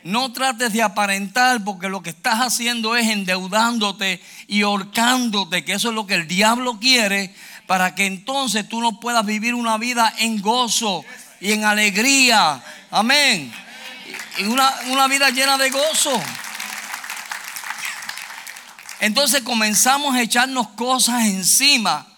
No 0.05 0.33
trates 0.33 0.73
de 0.73 0.83
aparentar 0.83 1.64
porque 1.64 1.88
lo 1.88 2.00
que 2.00 2.11
estás 2.11 2.37
haciendo 2.37 2.95
es 2.95 3.09
endeudándote 3.09 4.23
y 4.47 4.62
ahorcándote, 4.62 5.64
que 5.64 5.73
eso 5.73 5.88
es 5.88 5.95
lo 5.97 6.07
que 6.07 6.14
el 6.14 6.29
diablo 6.29 6.79
quiere, 6.79 7.35
para 7.71 7.95
que 7.95 8.05
entonces 8.05 8.69
tú 8.69 8.81
no 8.81 8.99
puedas 8.99 9.25
vivir 9.25 9.55
una 9.55 9.79
vida 9.79 10.12
en 10.19 10.43
gozo 10.43 11.05
y 11.41 11.53
en 11.53 11.65
alegría. 11.65 12.61
Amén. 12.91 13.55
Y 14.39 14.43
una, 14.43 14.75
una 14.89 15.07
vida 15.07 15.31
llena 15.31 15.57
de 15.57 15.71
gozo. 15.71 16.21
Entonces 18.99 19.43
comenzamos 19.43 20.17
a 20.17 20.21
echarnos 20.21 20.71
cosas 20.71 21.27
encima. 21.27 22.09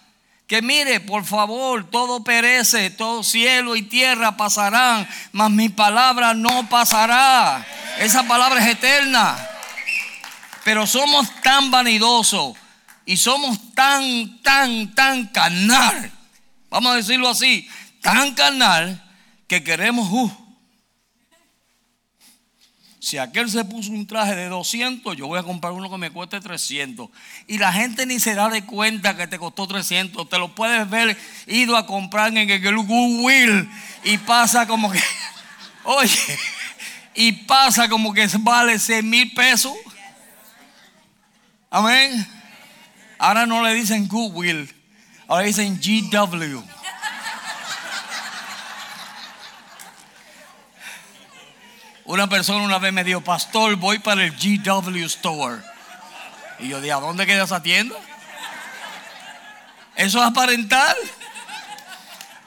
Que 0.46 0.62
mire, 0.62 1.00
por 1.00 1.26
favor, 1.26 1.84
todo 1.90 2.24
perece, 2.24 2.88
todo 2.88 3.22
cielo 3.22 3.76
y 3.76 3.82
tierra 3.82 4.38
pasarán, 4.38 5.06
mas 5.32 5.50
mi 5.50 5.68
palabra 5.68 6.32
no 6.32 6.66
pasará. 6.70 7.62
Esa 7.98 8.22
palabra 8.22 8.64
es 8.64 8.70
eterna. 8.70 9.36
Pero 10.64 10.86
somos 10.86 11.28
tan 11.42 11.70
vanidosos 11.70 12.56
y 13.04 13.16
somos 13.16 13.74
tan, 13.74 14.40
tan, 14.42 14.94
tan 14.94 15.26
carnal. 15.28 16.10
Vamos 16.70 16.92
a 16.92 16.96
decirlo 16.96 17.28
así, 17.28 17.68
tan 18.00 18.34
carnal 18.34 19.02
que 19.46 19.62
queremos, 19.62 20.08
uh, 20.10 20.42
si 23.02 23.18
aquel 23.18 23.50
se 23.50 23.64
puso 23.64 23.90
un 23.90 24.06
traje 24.06 24.36
de 24.36 24.48
200, 24.48 25.16
yo 25.16 25.26
voy 25.26 25.36
a 25.36 25.42
comprar 25.42 25.72
uno 25.72 25.90
que 25.90 25.98
me 25.98 26.12
cueste 26.12 26.40
300. 26.40 27.10
Y 27.48 27.58
la 27.58 27.72
gente 27.72 28.06
ni 28.06 28.20
se 28.20 28.36
da 28.36 28.48
de 28.48 28.64
cuenta 28.64 29.16
que 29.16 29.26
te 29.26 29.40
costó 29.40 29.66
300. 29.66 30.28
Te 30.28 30.38
lo 30.38 30.54
puedes 30.54 30.88
ver 30.88 31.18
ido 31.48 31.76
a 31.76 31.84
comprar 31.84 32.28
en 32.28 32.48
el 32.48 32.76
Goodwill 32.76 33.68
y 34.04 34.18
pasa 34.18 34.68
como 34.68 34.88
que, 34.88 35.02
oye, 35.84 36.38
y 37.16 37.32
pasa 37.32 37.88
como 37.88 38.14
que 38.14 38.28
vale 38.38 38.78
6 38.78 39.02
mil 39.02 39.34
pesos. 39.34 39.74
Amén. 41.70 42.41
Ahora 43.22 43.46
no 43.46 43.62
le 43.62 43.72
dicen 43.72 44.08
Goodwill, 44.08 44.74
ahora 45.28 45.44
dicen 45.44 45.80
GW. 45.80 46.60
Una 52.04 52.28
persona 52.28 52.64
una 52.64 52.80
vez 52.80 52.92
me 52.92 53.04
dijo, 53.04 53.20
pastor, 53.20 53.76
voy 53.76 54.00
para 54.00 54.24
el 54.24 54.32
GW 54.32 55.04
Store. 55.04 55.62
Y 56.58 56.66
yo 56.66 56.80
dije, 56.80 56.90
¿a 56.90 56.96
dónde 56.96 57.24
queda 57.24 57.44
esa 57.44 57.62
tienda? 57.62 57.94
Eso 59.94 60.18
es 60.18 60.24
aparentar. 60.24 60.96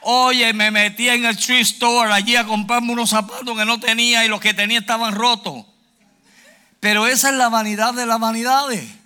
Oye, 0.02 0.52
me 0.52 0.70
metí 0.70 1.08
en 1.08 1.24
el 1.24 1.38
Tree 1.38 1.60
Store 1.60 2.12
allí 2.12 2.36
a 2.36 2.44
comprarme 2.44 2.92
unos 2.92 3.08
zapatos 3.08 3.56
que 3.56 3.64
no 3.64 3.80
tenía 3.80 4.26
y 4.26 4.28
los 4.28 4.42
que 4.42 4.52
tenía 4.52 4.80
estaban 4.80 5.14
rotos. 5.14 5.64
Pero 6.80 7.06
esa 7.06 7.30
es 7.30 7.36
la 7.36 7.48
vanidad 7.48 7.94
de 7.94 8.04
las 8.04 8.20
vanidades. 8.20 9.05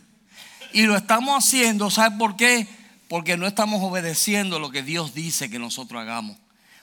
Y 0.73 0.83
lo 0.83 0.97
estamos 0.97 1.45
haciendo, 1.45 1.91
¿sabes 1.91 2.19
por 2.19 2.37
qué? 2.37 2.67
Porque 3.09 3.37
no 3.37 3.47
estamos 3.47 3.83
obedeciendo 3.83 4.59
lo 4.59 4.71
que 4.71 4.83
Dios 4.83 5.15
dice 5.15 5.51
que 5.51 5.59
nosotros 5.59 6.01
hagamos. 6.01 6.37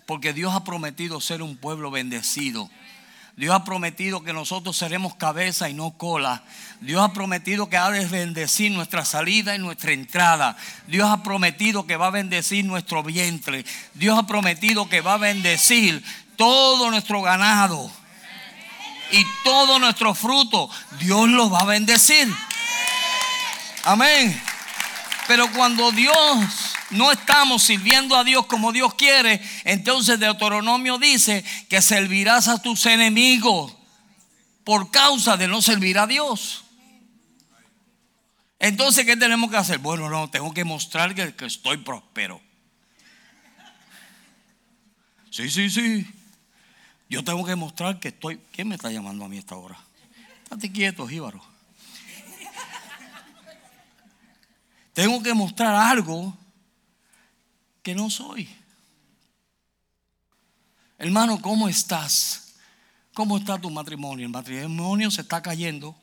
Porque 0.05 0.33
Dios 0.33 0.53
ha 0.53 0.63
prometido 0.63 1.21
ser 1.21 1.41
un 1.41 1.57
pueblo 1.57 1.91
bendecido. 1.91 2.69
Dios 3.37 3.53
ha 3.53 3.63
prometido 3.63 4.23
que 4.23 4.33
nosotros 4.33 4.75
seremos 4.75 5.13
cabeza 5.13 5.69
y 5.69 5.73
no 5.75 5.91
cola. 5.91 6.43
Dios 6.81 7.03
ha 7.03 7.13
prometido 7.13 7.69
que 7.69 7.77
ha 7.77 7.91
de 7.91 8.03
bendecir 8.07 8.71
nuestra 8.71 9.05
salida 9.05 9.55
y 9.55 9.59
nuestra 9.59 9.91
entrada. 9.91 10.57
Dios 10.87 11.07
ha 11.07 11.21
prometido 11.21 11.85
que 11.85 11.97
va 11.97 12.07
a 12.07 12.11
bendecir 12.11 12.65
nuestro 12.65 13.03
vientre. 13.03 13.63
Dios 13.93 14.17
ha 14.17 14.23
prometido 14.23 14.89
que 14.89 15.01
va 15.01 15.13
a 15.13 15.17
bendecir 15.17 16.03
todo 16.35 16.89
nuestro 16.89 17.21
ganado 17.21 17.91
y 19.11 19.23
todo 19.43 19.77
nuestro 19.77 20.15
fruto. 20.15 20.67
Dios 20.99 21.29
lo 21.29 21.51
va 21.51 21.61
a 21.61 21.65
bendecir. 21.65 22.27
Amén. 23.83 24.41
Pero 25.27 25.51
cuando 25.51 25.91
Dios 25.91 26.15
no 26.91 27.11
estamos 27.11 27.63
sirviendo 27.63 28.15
a 28.15 28.23
Dios 28.23 28.45
como 28.45 28.71
Dios 28.71 28.93
quiere, 28.95 29.41
entonces 29.65 30.19
Deuteronomio 30.19 30.97
dice 30.97 31.43
que 31.69 31.81
servirás 31.81 32.47
a 32.47 32.61
tus 32.61 32.85
enemigos 32.85 33.75
por 34.63 34.89
causa 34.89 35.37
de 35.37 35.47
no 35.47 35.61
servir 35.61 35.99
a 35.99 36.07
Dios. 36.07 36.63
Entonces, 38.59 39.05
¿qué 39.05 39.15
tenemos 39.15 39.51
que 39.51 39.57
hacer? 39.57 39.79
Bueno, 39.79 40.09
no, 40.09 40.29
tengo 40.29 40.53
que 40.53 40.63
mostrar 40.63 41.13
que, 41.13 41.45
estoy 41.45 41.77
próspero. 41.77 42.41
Sí, 45.29 45.49
sí, 45.51 45.69
sí. 45.69 46.07
Yo 47.09 47.23
tengo 47.23 47.45
que 47.45 47.55
mostrar 47.55 47.99
que 47.99 48.07
estoy. 48.09 48.39
¿Quién 48.51 48.69
me 48.69 48.75
está 48.75 48.89
llamando 48.89 49.23
a 49.23 49.29
mí 49.29 49.37
a 49.37 49.39
esta 49.39 49.55
hora? 49.55 49.77
Estate 50.43 50.71
quieto, 50.71 51.07
Jíbaro. 51.07 51.56
Tengo 54.97 55.21
que 55.21 55.35
mostrar 55.35 55.75
algo 55.75 56.35
que 57.83 57.93
no 57.93 58.09
soy. 58.09 58.49
Hermano, 60.97 61.39
¿cómo 61.39 61.69
estás? 61.69 62.55
¿Cómo 63.13 63.37
está 63.37 63.61
tu 63.61 63.69
matrimonio? 63.69 64.25
El 64.25 64.31
matrimonio 64.31 65.11
se 65.11 65.21
está 65.21 65.43
cayendo, 65.43 65.95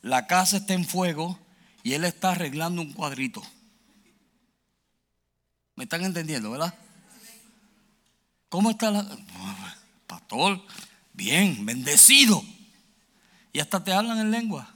la 0.00 0.26
casa 0.26 0.56
está 0.56 0.72
en 0.72 0.86
fuego 0.86 1.38
y 1.82 1.92
él 1.92 2.04
está 2.04 2.30
arreglando 2.30 2.80
un 2.80 2.94
cuadrito. 2.94 3.42
¿Me 5.74 5.84
están 5.84 6.02
entendiendo, 6.02 6.50
verdad? 6.50 6.72
¿Cómo 8.48 8.70
está 8.70 8.92
la... 8.92 9.06
Pastor, 10.06 10.64
bien, 11.12 11.66
bendecido. 11.66 12.42
Y 13.52 13.60
hasta 13.60 13.84
te 13.84 13.92
hablan 13.92 14.18
en 14.20 14.30
lengua. 14.30 14.74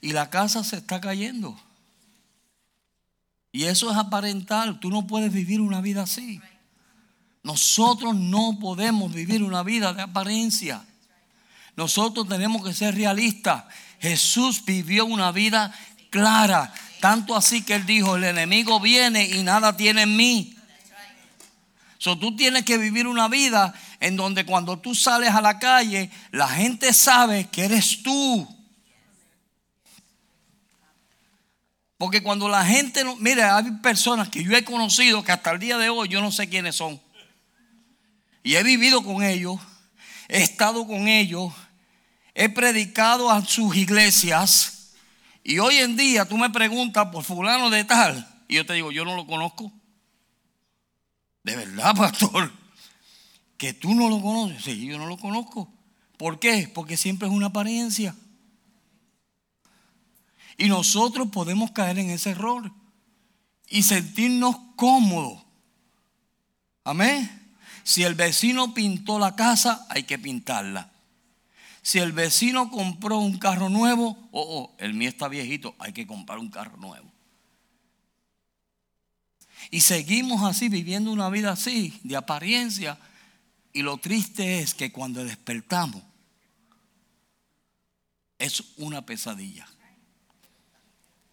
Y 0.00 0.12
la 0.12 0.30
casa 0.30 0.64
se 0.64 0.76
está 0.76 1.00
cayendo. 1.00 1.58
Y 3.52 3.64
eso 3.64 3.90
es 3.90 3.96
aparentar. 3.96 4.80
Tú 4.80 4.90
no 4.90 5.06
puedes 5.06 5.32
vivir 5.32 5.60
una 5.60 5.80
vida 5.80 6.02
así. 6.02 6.40
Nosotros 7.42 8.14
no 8.14 8.58
podemos 8.60 9.12
vivir 9.12 9.42
una 9.42 9.62
vida 9.62 9.92
de 9.92 10.02
apariencia. 10.02 10.84
Nosotros 11.76 12.28
tenemos 12.28 12.64
que 12.64 12.74
ser 12.74 12.94
realistas. 12.94 13.64
Jesús 13.98 14.64
vivió 14.64 15.06
una 15.06 15.32
vida 15.32 15.74
clara. 16.10 16.72
Tanto 17.00 17.34
así 17.34 17.62
que 17.62 17.74
él 17.74 17.86
dijo, 17.86 18.16
el 18.16 18.24
enemigo 18.24 18.78
viene 18.80 19.24
y 19.24 19.42
nada 19.42 19.76
tiene 19.76 20.02
en 20.02 20.16
mí. 20.16 20.56
So, 21.98 22.18
tú 22.18 22.34
tienes 22.34 22.64
que 22.64 22.78
vivir 22.78 23.06
una 23.06 23.28
vida 23.28 23.74
en 24.00 24.16
donde 24.16 24.46
cuando 24.46 24.78
tú 24.78 24.94
sales 24.94 25.30
a 25.30 25.42
la 25.42 25.58
calle, 25.58 26.10
la 26.30 26.48
gente 26.48 26.94
sabe 26.94 27.48
que 27.48 27.64
eres 27.66 28.02
tú. 28.02 28.48
Porque 32.00 32.22
cuando 32.22 32.48
la 32.48 32.64
gente, 32.64 33.04
no, 33.04 33.14
mire, 33.16 33.42
hay 33.42 33.72
personas 33.82 34.30
que 34.30 34.42
yo 34.42 34.56
he 34.56 34.64
conocido 34.64 35.22
que 35.22 35.32
hasta 35.32 35.50
el 35.50 35.58
día 35.58 35.76
de 35.76 35.90
hoy 35.90 36.08
yo 36.08 36.22
no 36.22 36.32
sé 36.32 36.48
quiénes 36.48 36.76
son. 36.76 36.98
Y 38.42 38.54
he 38.54 38.62
vivido 38.62 39.04
con 39.04 39.22
ellos, 39.22 39.60
he 40.26 40.42
estado 40.42 40.86
con 40.86 41.08
ellos, 41.08 41.52
he 42.32 42.48
predicado 42.48 43.30
a 43.30 43.44
sus 43.44 43.76
iglesias. 43.76 44.94
Y 45.44 45.58
hoy 45.58 45.76
en 45.76 45.94
día 45.94 46.24
tú 46.24 46.38
me 46.38 46.48
preguntas 46.48 47.08
por 47.12 47.22
fulano 47.22 47.68
de 47.68 47.84
tal. 47.84 48.26
Y 48.48 48.54
yo 48.54 48.64
te 48.64 48.72
digo, 48.72 48.90
yo 48.90 49.04
no 49.04 49.14
lo 49.14 49.26
conozco. 49.26 49.70
De 51.42 51.54
verdad, 51.54 51.94
pastor. 51.98 52.50
Que 53.58 53.74
tú 53.74 53.94
no 53.94 54.08
lo 54.08 54.22
conoces. 54.22 54.64
Sí, 54.64 54.86
yo 54.86 54.96
no 54.96 55.04
lo 55.04 55.18
conozco. 55.18 55.70
¿Por 56.16 56.38
qué? 56.38 56.66
Porque 56.74 56.96
siempre 56.96 57.28
es 57.28 57.34
una 57.34 57.48
apariencia. 57.48 58.16
Y 60.60 60.68
nosotros 60.68 61.28
podemos 61.30 61.70
caer 61.70 61.98
en 61.98 62.10
ese 62.10 62.32
error 62.32 62.70
y 63.70 63.82
sentirnos 63.82 64.54
cómodos. 64.76 65.42
Amén. 66.84 67.54
Si 67.82 68.02
el 68.02 68.14
vecino 68.14 68.74
pintó 68.74 69.18
la 69.18 69.34
casa, 69.34 69.86
hay 69.88 70.02
que 70.02 70.18
pintarla. 70.18 70.92
Si 71.80 71.98
el 71.98 72.12
vecino 72.12 72.70
compró 72.70 73.20
un 73.20 73.38
carro 73.38 73.70
nuevo, 73.70 74.28
oh, 74.32 74.42
oh, 74.42 74.76
el 74.78 74.92
mío 74.92 75.08
está 75.08 75.28
viejito, 75.28 75.74
hay 75.78 75.94
que 75.94 76.06
comprar 76.06 76.38
un 76.38 76.50
carro 76.50 76.76
nuevo. 76.76 77.10
Y 79.70 79.80
seguimos 79.80 80.42
así, 80.42 80.68
viviendo 80.68 81.10
una 81.10 81.30
vida 81.30 81.52
así, 81.52 81.98
de 82.04 82.16
apariencia. 82.16 82.98
Y 83.72 83.80
lo 83.80 83.96
triste 83.96 84.60
es 84.60 84.74
que 84.74 84.92
cuando 84.92 85.24
despertamos, 85.24 86.02
es 88.38 88.74
una 88.76 89.06
pesadilla. 89.06 89.66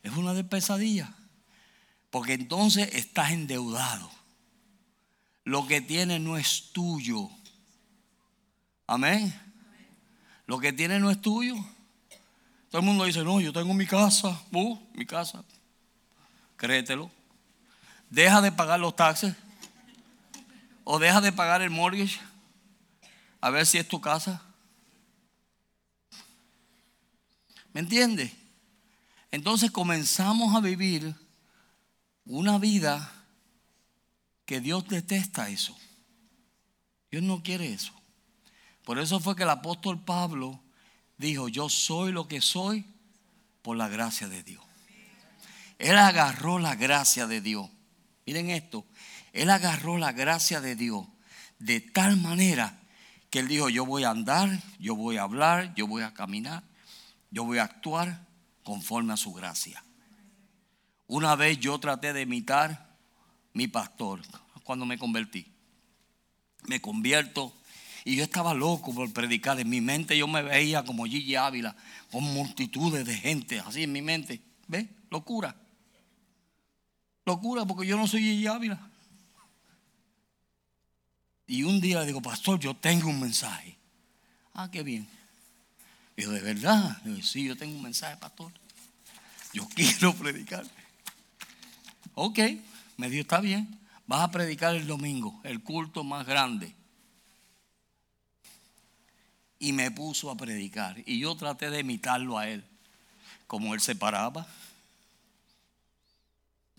Es 0.07 0.15
una 0.15 0.33
de 0.33 0.45
pesadilla. 0.45 1.13
Porque 2.09 2.33
entonces 2.33 2.89
estás 2.93 3.31
endeudado. 3.31 4.09
Lo 5.43 5.67
que 5.67 5.81
tienes 5.81 6.21
no 6.21 6.37
es 6.37 6.71
tuyo. 6.71 7.29
Amén. 8.87 9.37
Lo 10.45 10.59
que 10.59 10.71
tienes 10.71 11.01
no 11.01 11.11
es 11.11 11.21
tuyo. 11.21 11.55
Todo 12.69 12.79
el 12.79 12.85
mundo 12.85 13.03
dice, 13.03 13.21
no, 13.21 13.41
yo 13.41 13.51
tengo 13.51 13.73
mi 13.73 13.85
casa. 13.85 14.41
Uh, 14.53 14.77
mi 14.93 15.05
casa. 15.05 15.43
Créetelo. 16.55 17.11
Deja 18.09 18.39
de 18.39 18.53
pagar 18.53 18.79
los 18.79 18.95
taxes. 18.95 19.35
O 20.85 20.99
deja 20.99 21.19
de 21.19 21.33
pagar 21.33 21.61
el 21.61 21.69
mortgage. 21.69 22.17
A 23.41 23.49
ver 23.49 23.65
si 23.65 23.77
es 23.77 23.85
tu 23.85 23.99
casa. 23.99 24.41
¿Me 27.73 27.81
entiendes? 27.81 28.31
Entonces 29.31 29.71
comenzamos 29.71 30.55
a 30.55 30.61
vivir 30.61 31.15
una 32.25 32.57
vida 32.57 33.13
que 34.45 34.61
Dios 34.61 34.87
detesta 34.87 35.49
eso. 35.49 35.77
Dios 37.11 37.23
no 37.23 37.43
quiere 37.43 37.71
eso. 37.71 37.93
Por 38.83 38.99
eso 38.99 39.19
fue 39.19 39.35
que 39.35 39.43
el 39.43 39.49
apóstol 39.49 40.03
Pablo 40.03 40.61
dijo, 41.17 41.49
yo 41.49 41.69
soy 41.69 42.11
lo 42.11 42.27
que 42.27 42.41
soy 42.41 42.85
por 43.61 43.75
la 43.75 43.89
gracia 43.89 44.29
de 44.29 44.43
Dios. 44.43 44.63
Él 45.77 45.97
agarró 45.97 46.59
la 46.59 46.75
gracia 46.75 47.27
de 47.27 47.41
Dios. 47.41 47.69
Miren 48.25 48.49
esto, 48.49 48.85
él 49.33 49.49
agarró 49.49 49.97
la 49.97 50.11
gracia 50.11 50.61
de 50.61 50.75
Dios 50.75 51.05
de 51.59 51.81
tal 51.81 52.17
manera 52.17 52.79
que 53.29 53.39
él 53.39 53.47
dijo, 53.47 53.69
yo 53.69 53.85
voy 53.85 54.03
a 54.03 54.09
andar, 54.09 54.63
yo 54.79 54.95
voy 54.95 55.17
a 55.17 55.23
hablar, 55.23 55.73
yo 55.75 55.87
voy 55.87 56.03
a 56.03 56.13
caminar, 56.13 56.63
yo 57.29 57.43
voy 57.43 57.57
a 57.57 57.63
actuar 57.63 58.26
conforme 58.67 59.13
a 59.13 59.17
su 59.17 59.31
gracia. 59.31 59.81
Una 61.07 61.37
vez 61.37 61.57
yo 61.57 61.79
traté 61.79 62.11
de 62.11 62.23
imitar 62.23 62.97
mi 63.53 63.69
pastor 63.69 64.19
cuando 64.65 64.85
me 64.85 64.97
convertí. 64.97 65.47
Me 66.65 66.81
convierto 66.81 67.55
y 68.03 68.17
yo 68.17 68.25
estaba 68.25 68.53
loco 68.53 68.93
por 68.93 69.13
predicar. 69.13 69.57
En 69.57 69.69
mi 69.69 69.79
mente 69.79 70.17
yo 70.17 70.27
me 70.27 70.41
veía 70.41 70.83
como 70.83 71.05
Gigi 71.05 71.35
Ávila, 71.35 71.77
con 72.11 72.25
multitudes 72.25 73.05
de 73.05 73.15
gente, 73.15 73.61
así 73.61 73.83
en 73.83 73.93
mi 73.93 74.01
mente. 74.01 74.41
¿Ve? 74.67 74.89
Locura. 75.11 75.55
Locura 77.25 77.63
porque 77.63 77.87
yo 77.87 77.95
no 77.95 78.05
soy 78.05 78.19
Gigi 78.19 78.47
Ávila. 78.47 78.91
Y 81.47 81.63
un 81.63 81.79
día 81.79 82.01
le 82.01 82.07
digo, 82.07 82.21
pastor, 82.21 82.59
yo 82.59 82.75
tengo 82.75 83.07
un 83.07 83.21
mensaje. 83.21 83.77
Ah, 84.53 84.69
qué 84.69 84.83
bien. 84.83 85.07
Dijo, 86.17 86.31
¿de 86.31 86.41
verdad? 86.41 86.97
Sí, 87.21 87.45
yo 87.45 87.55
tengo 87.55 87.75
un 87.75 87.83
mensaje, 87.83 88.17
pastor. 88.17 88.51
Yo 89.53 89.67
quiero 89.75 90.15
predicar. 90.15 90.65
Ok, 92.15 92.39
me 92.97 93.09
dijo, 93.09 93.21
está 93.21 93.39
bien. 93.39 93.79
Vas 94.07 94.21
a 94.21 94.31
predicar 94.31 94.75
el 94.75 94.87
domingo, 94.87 95.39
el 95.43 95.61
culto 95.61 96.03
más 96.03 96.25
grande. 96.25 96.73
Y 99.59 99.73
me 99.73 99.91
puso 99.91 100.31
a 100.31 100.35
predicar. 100.35 100.97
Y 101.05 101.19
yo 101.19 101.35
traté 101.35 101.69
de 101.69 101.81
imitarlo 101.81 102.39
a 102.39 102.47
él. 102.47 102.63
Como 103.45 103.75
él 103.75 103.81
se 103.81 103.95
paraba. 103.95 104.47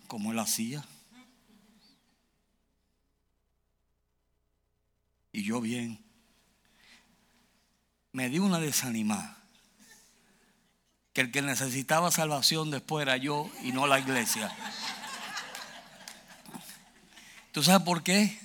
Como 0.09 0.33
él 0.33 0.38
hacía. 0.40 0.85
Y 5.33 5.44
yo 5.44 5.61
bien. 5.61 6.08
Me 8.12 8.29
dio 8.29 8.44
una 8.44 8.59
desanimada 8.59 9.38
que 11.12 11.23
el 11.23 11.33
que 11.33 11.42
necesitaba 11.42 12.11
salvación 12.11 12.71
después 12.71 13.03
era 13.03 13.16
yo 13.16 13.51
y 13.62 13.73
no 13.73 13.87
la 13.87 13.99
iglesia. 13.99 14.55
¿Tú 17.53 17.62
sabes 17.62 17.83
por 17.83 18.03
qué? 18.03 18.38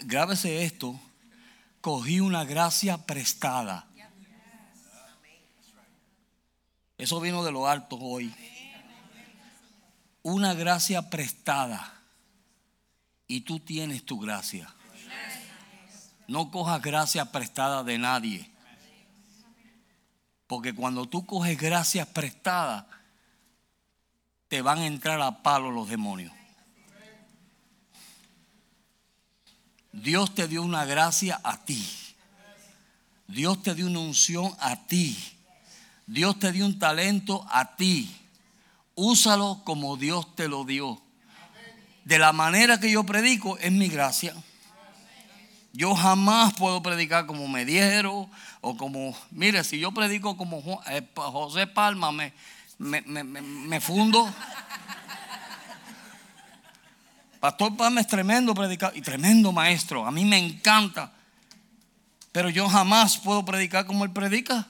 grábese 0.00 0.64
esto, 0.64 1.00
cogí 1.80 2.18
una 2.18 2.44
gracia 2.44 2.98
prestada. 3.06 3.86
Eso 6.98 7.20
vino 7.20 7.44
de 7.44 7.52
lo 7.52 7.68
alto 7.68 7.96
hoy. 7.96 8.34
Una 10.22 10.54
gracia 10.54 11.10
prestada. 11.10 12.00
Y 13.26 13.42
tú 13.42 13.60
tienes 13.60 14.04
tu 14.04 14.18
gracia. 14.18 14.74
No 16.32 16.50
cojas 16.50 16.80
gracia 16.80 17.26
prestada 17.26 17.84
de 17.84 17.98
nadie. 17.98 18.50
Porque 20.46 20.74
cuando 20.74 21.04
tú 21.04 21.26
coges 21.26 21.58
gracias 21.58 22.08
prestadas, 22.08 22.86
te 24.48 24.62
van 24.62 24.78
a 24.78 24.86
entrar 24.86 25.20
a 25.20 25.42
palo 25.42 25.70
los 25.70 25.90
demonios. 25.90 26.32
Dios 29.92 30.34
te 30.34 30.48
dio 30.48 30.62
una 30.62 30.86
gracia 30.86 31.38
a 31.44 31.62
ti. 31.66 31.86
Dios 33.26 33.62
te 33.62 33.74
dio 33.74 33.86
una 33.86 33.98
unción 33.98 34.56
a 34.58 34.86
ti. 34.86 35.14
Dios 36.06 36.38
te 36.38 36.50
dio 36.50 36.64
un 36.64 36.78
talento 36.78 37.46
a 37.50 37.76
ti. 37.76 38.10
Úsalo 38.94 39.60
como 39.64 39.98
Dios 39.98 40.34
te 40.34 40.48
lo 40.48 40.64
dio. 40.64 40.98
De 42.06 42.18
la 42.18 42.32
manera 42.32 42.80
que 42.80 42.90
yo 42.90 43.04
predico 43.04 43.58
es 43.58 43.70
mi 43.70 43.88
gracia. 43.88 44.34
Yo 45.72 45.94
jamás 45.94 46.52
puedo 46.54 46.82
predicar 46.82 47.24
como 47.26 47.48
Mediero 47.48 48.28
o 48.60 48.76
como, 48.76 49.16
mire, 49.30 49.64
si 49.64 49.78
yo 49.78 49.92
predico 49.92 50.36
como 50.36 50.82
eh, 50.86 51.02
José 51.14 51.66
Palma, 51.66 52.12
me, 52.12 52.34
me, 52.78 53.00
me- 53.02 53.24
me- 53.24 53.80
fundo. 53.80 54.32
Pastor 57.40 57.74
Palma 57.76 58.02
es 58.02 58.06
tremendo 58.06 58.54
predicador 58.54 58.96
y 58.96 59.00
tremendo 59.00 59.50
maestro. 59.50 60.06
A 60.06 60.10
mí 60.10 60.24
me 60.26 60.36
encanta. 60.38 61.10
Pero 62.32 62.50
yo 62.50 62.68
jamás 62.68 63.18
puedo 63.18 63.44
predicar 63.44 63.86
como 63.86 64.04
él 64.04 64.10
predica. 64.12 64.66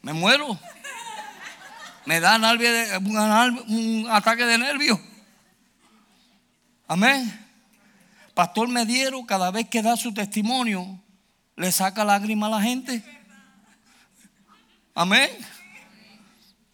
Me 0.00 0.12
muero. 0.12 0.58
Me 2.06 2.18
da 2.18 2.36
un 2.38 4.06
ataque 4.10 4.44
de 4.44 4.58
nervios. 4.58 4.98
Amén. 6.92 7.32
Pastor 8.34 8.68
Mediero, 8.68 9.24
cada 9.24 9.50
vez 9.50 9.66
que 9.66 9.80
da 9.80 9.96
su 9.96 10.12
testimonio, 10.12 11.00
le 11.56 11.72
saca 11.72 12.04
lágrimas 12.04 12.48
a 12.48 12.56
la 12.56 12.62
gente. 12.62 13.02
Amén. 14.94 15.30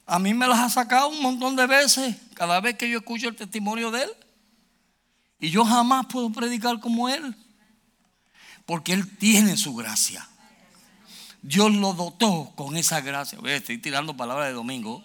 A 0.07 0.19
mí 0.19 0.35
me 0.35 0.49
las 0.49 0.59
ha 0.59 0.71
sacado 0.71 1.07
un 1.07 1.23
montón 1.23 1.55
de 1.55 1.69
veces 1.69 2.17
cada 2.35 2.61
vez 2.61 2.77
que 2.77 2.91
yo 2.91 2.99
escucho 2.99 3.29
el 3.29 3.37
testimonio 3.37 3.93
de 3.93 4.03
él. 4.03 4.11
Y 5.39 5.51
yo 5.51 5.65
jamás 5.65 6.07
puedo 6.07 6.33
predicar 6.33 6.81
como 6.81 7.09
él. 7.09 7.37
Porque 8.67 8.95
él 8.95 9.17
tiene 9.19 9.57
su 9.57 9.73
gracia. 9.77 10.29
Dios 11.43 11.73
lo 11.73 11.93
dotó 11.93 12.53
con 12.57 12.77
esa 12.77 13.03
gracia. 13.03 13.39
Estoy 13.45 13.79
tirando 13.79 14.17
palabras 14.17 14.49
de 14.49 14.55
domingo. 14.55 15.05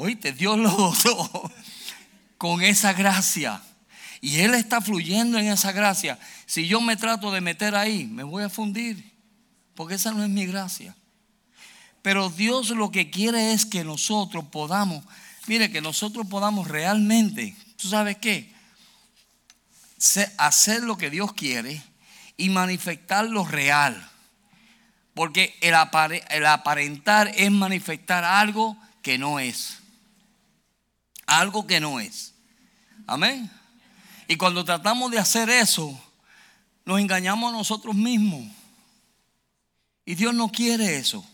Oíste, 0.00 0.32
Dios 0.32 0.56
lo 0.56 0.70
dotó 0.70 1.52
con 2.38 2.62
esa 2.62 2.94
gracia. 2.94 3.60
Y 4.22 4.40
Él 4.40 4.54
está 4.54 4.80
fluyendo 4.80 5.38
en 5.38 5.48
esa 5.48 5.72
gracia. 5.72 6.18
Si 6.46 6.66
yo 6.66 6.80
me 6.80 6.96
trato 6.96 7.30
de 7.30 7.42
meter 7.42 7.74
ahí, 7.74 8.06
me 8.06 8.22
voy 8.22 8.42
a 8.42 8.48
fundir. 8.48 9.12
Porque 9.74 9.96
esa 9.96 10.12
no 10.12 10.24
es 10.24 10.30
mi 10.30 10.46
gracia. 10.46 10.96
Pero 12.00 12.30
Dios 12.30 12.70
lo 12.70 12.90
que 12.90 13.10
quiere 13.10 13.52
es 13.52 13.66
que 13.66 13.84
nosotros 13.84 14.46
podamos, 14.46 15.04
mire, 15.46 15.70
que 15.70 15.82
nosotros 15.82 16.26
podamos 16.28 16.66
realmente, 16.66 17.54
¿tú 17.76 17.88
sabes 17.88 18.16
qué? 18.16 18.54
Hacer 20.38 20.82
lo 20.82 20.96
que 20.96 21.10
Dios 21.10 21.34
quiere 21.34 21.82
y 22.38 22.48
manifestar 22.48 23.26
lo 23.26 23.44
real. 23.44 24.08
Porque 25.12 25.58
el 25.60 25.74
aparentar 25.74 27.30
es 27.36 27.50
manifestar 27.50 28.24
algo 28.24 28.78
que 29.02 29.18
no 29.18 29.38
es. 29.38 29.79
Algo 31.30 31.64
que 31.64 31.78
no 31.78 32.00
es. 32.00 32.34
Amén. 33.06 33.48
Y 34.26 34.34
cuando 34.34 34.64
tratamos 34.64 35.12
de 35.12 35.20
hacer 35.20 35.48
eso, 35.48 35.96
nos 36.84 36.98
engañamos 36.98 37.54
a 37.54 37.56
nosotros 37.56 37.94
mismos. 37.94 38.50
Y 40.04 40.16
Dios 40.16 40.34
no 40.34 40.50
quiere 40.50 40.96
eso. 40.96 41.24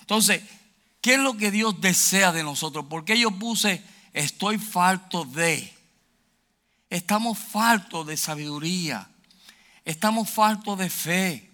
Entonces, 0.00 0.42
¿qué 1.02 1.14
es 1.14 1.20
lo 1.20 1.36
que 1.36 1.50
Dios 1.50 1.78
desea 1.82 2.32
de 2.32 2.42
nosotros? 2.42 2.86
Porque 2.88 3.18
yo 3.18 3.32
puse, 3.32 3.84
estoy 4.14 4.56
falto 4.56 5.26
de. 5.26 5.70
Estamos 6.88 7.38
faltos 7.38 8.06
de 8.06 8.16
sabiduría. 8.16 9.10
Estamos 9.84 10.30
faltos 10.30 10.78
de 10.78 10.88
fe. 10.88 11.50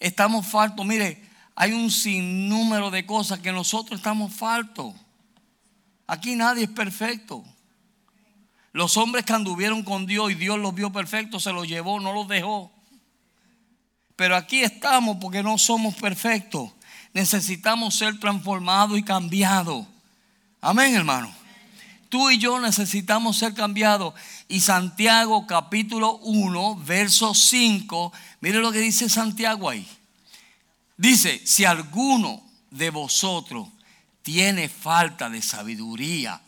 Estamos 0.00 0.48
faltos, 0.48 0.84
mire, 0.84 1.22
hay 1.54 1.74
un 1.74 1.92
sinnúmero 1.92 2.90
de 2.90 3.06
cosas 3.06 3.38
que 3.38 3.52
nosotros 3.52 4.00
estamos 4.00 4.34
faltos. 4.34 4.94
Aquí 6.10 6.34
nadie 6.34 6.64
es 6.64 6.70
perfecto. 6.70 7.44
Los 8.72 8.96
hombres 8.96 9.24
que 9.24 9.32
anduvieron 9.32 9.84
con 9.84 10.06
Dios 10.06 10.32
y 10.32 10.34
Dios 10.34 10.58
los 10.58 10.74
vio 10.74 10.90
perfectos, 10.90 11.44
se 11.44 11.52
los 11.52 11.68
llevó, 11.68 12.00
no 12.00 12.12
los 12.12 12.26
dejó. 12.26 12.72
Pero 14.16 14.34
aquí 14.34 14.60
estamos 14.60 15.18
porque 15.20 15.40
no 15.44 15.56
somos 15.56 15.94
perfectos. 15.94 16.72
Necesitamos 17.12 17.94
ser 17.94 18.18
transformados 18.18 18.98
y 18.98 19.04
cambiados. 19.04 19.86
Amén, 20.60 20.96
hermano. 20.96 21.32
Tú 22.08 22.28
y 22.28 22.38
yo 22.38 22.58
necesitamos 22.58 23.36
ser 23.36 23.54
cambiados. 23.54 24.12
Y 24.48 24.58
Santiago 24.58 25.46
capítulo 25.46 26.16
1, 26.24 26.74
verso 26.84 27.34
5, 27.34 28.12
mire 28.40 28.58
lo 28.58 28.72
que 28.72 28.80
dice 28.80 29.08
Santiago 29.08 29.70
ahí. 29.70 29.86
Dice, 30.96 31.40
si 31.46 31.64
alguno 31.64 32.42
de 32.72 32.90
vosotros 32.90 33.68
tiene 34.22 34.68
falta 34.68 35.28
de 35.30 35.42
sabiduría, 35.42 36.40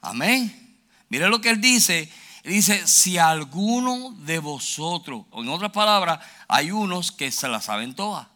amén. 0.00 0.78
Mire 1.08 1.28
lo 1.28 1.40
que 1.40 1.50
él 1.50 1.60
dice. 1.60 2.10
Dice, 2.44 2.86
si 2.86 3.18
alguno 3.18 4.12
de 4.20 4.38
vosotros, 4.38 5.26
o 5.30 5.42
en 5.42 5.50
otras 5.50 5.72
palabras, 5.72 6.20
hay 6.48 6.70
unos 6.70 7.12
que 7.12 7.30
se 7.30 7.48
la 7.48 7.60
saben 7.60 7.94
todas. 7.94 8.26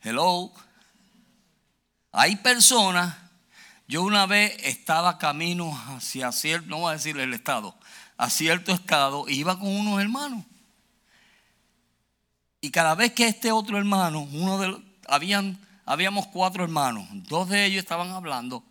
Hello. 0.00 0.52
Hay 2.12 2.36
personas, 2.36 3.14
yo 3.86 4.02
una 4.02 4.26
vez 4.26 4.56
estaba 4.62 5.18
camino 5.18 5.78
hacia 5.88 6.32
cierto, 6.32 6.68
no 6.68 6.78
voy 6.78 6.90
a 6.90 6.96
decir 6.96 7.18
el 7.18 7.34
estado, 7.34 7.78
a 8.16 8.30
cierto 8.30 8.72
estado, 8.72 9.28
e 9.28 9.34
iba 9.34 9.58
con 9.58 9.68
unos 9.68 10.00
hermanos. 10.00 10.44
Y 12.60 12.70
cada 12.70 12.94
vez 12.94 13.12
que 13.12 13.26
este 13.26 13.52
otro 13.52 13.76
hermano, 13.76 14.20
uno 14.32 14.58
de 14.58 14.68
los, 14.68 14.80
habían, 15.06 15.60
habíamos 15.88 16.26
cuatro 16.26 16.62
hermanos, 16.62 17.06
dos 17.28 17.48
de 17.48 17.64
ellos 17.64 17.82
estaban 17.82 18.10
hablando, 18.10 18.62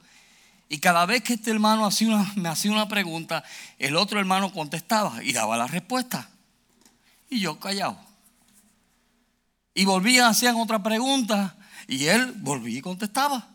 y 0.69 0.79
cada 0.79 1.05
vez 1.05 1.23
que 1.23 1.33
este 1.33 1.51
hermano 1.51 1.85
hacía 1.85 2.31
me 2.35 2.49
hacía 2.49 2.71
una 2.71 2.87
pregunta, 2.87 3.43
el 3.79 3.95
otro 3.95 4.19
hermano 4.19 4.51
contestaba 4.51 5.23
y 5.23 5.33
daba 5.33 5.57
la 5.57 5.67
respuesta. 5.67 6.29
Y 7.29 7.39
yo 7.39 7.59
callado. 7.59 7.97
Y 9.73 9.85
volvían, 9.85 10.29
hacían 10.29 10.55
otra 10.55 10.83
pregunta 10.83 11.55
y 11.87 12.05
él 12.05 12.33
volvía 12.37 12.79
y 12.79 12.81
contestaba. 12.81 13.47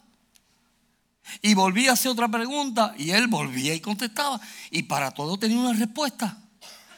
Y 1.43 1.55
volvía 1.55 1.91
a 1.91 1.95
hacer 1.95 2.11
otra 2.11 2.29
pregunta 2.29 2.95
y 2.97 3.11
él 3.11 3.27
volvía 3.27 3.75
y 3.75 3.81
contestaba. 3.81 4.41
Y 4.71 4.85
para 4.85 5.11
todo 5.11 5.39
tenía 5.39 5.59
una 5.59 5.79
respuesta. 5.79 6.39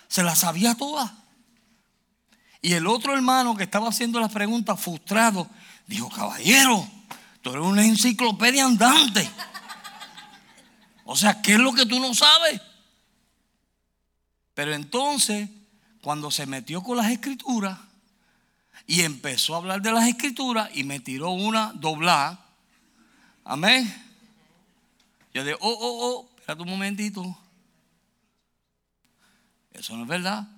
Se 0.08 0.22
la 0.22 0.36
sabía 0.36 0.74
toda. 0.74 1.12
Y 2.62 2.74
el 2.74 2.86
otro 2.86 3.14
hermano 3.14 3.56
que 3.56 3.64
estaba 3.64 3.88
haciendo 3.88 4.20
las 4.20 4.32
preguntas 4.32 4.80
frustrado, 4.80 5.48
dijo, 5.86 6.08
caballero, 6.08 6.88
tú 7.42 7.50
eres 7.50 7.64
una 7.64 7.84
enciclopedia 7.84 8.64
andante. 8.64 9.28
O 11.04 11.16
sea, 11.16 11.42
¿qué 11.42 11.54
es 11.54 11.58
lo 11.58 11.72
que 11.72 11.86
tú 11.86 12.00
no 12.00 12.14
sabes? 12.14 12.60
Pero 14.54 14.72
entonces, 14.72 15.48
cuando 16.00 16.30
se 16.30 16.46
metió 16.46 16.82
con 16.82 16.96
las 16.96 17.10
escrituras 17.10 17.78
y 18.86 19.02
empezó 19.02 19.54
a 19.54 19.58
hablar 19.58 19.82
de 19.82 19.92
las 19.92 20.08
escrituras 20.08 20.70
y 20.74 20.84
me 20.84 21.00
tiró 21.00 21.30
una 21.30 21.72
doblada, 21.74 22.44
amén. 23.44 23.92
Yo 25.34 25.42
dije, 25.42 25.56
oh, 25.60 25.68
oh, 25.68 26.06
oh, 26.08 26.30
espérate 26.36 26.62
un 26.62 26.70
momentito. 26.70 27.38
Eso 29.72 29.96
no 29.96 30.02
es 30.04 30.08
verdad. 30.08 30.48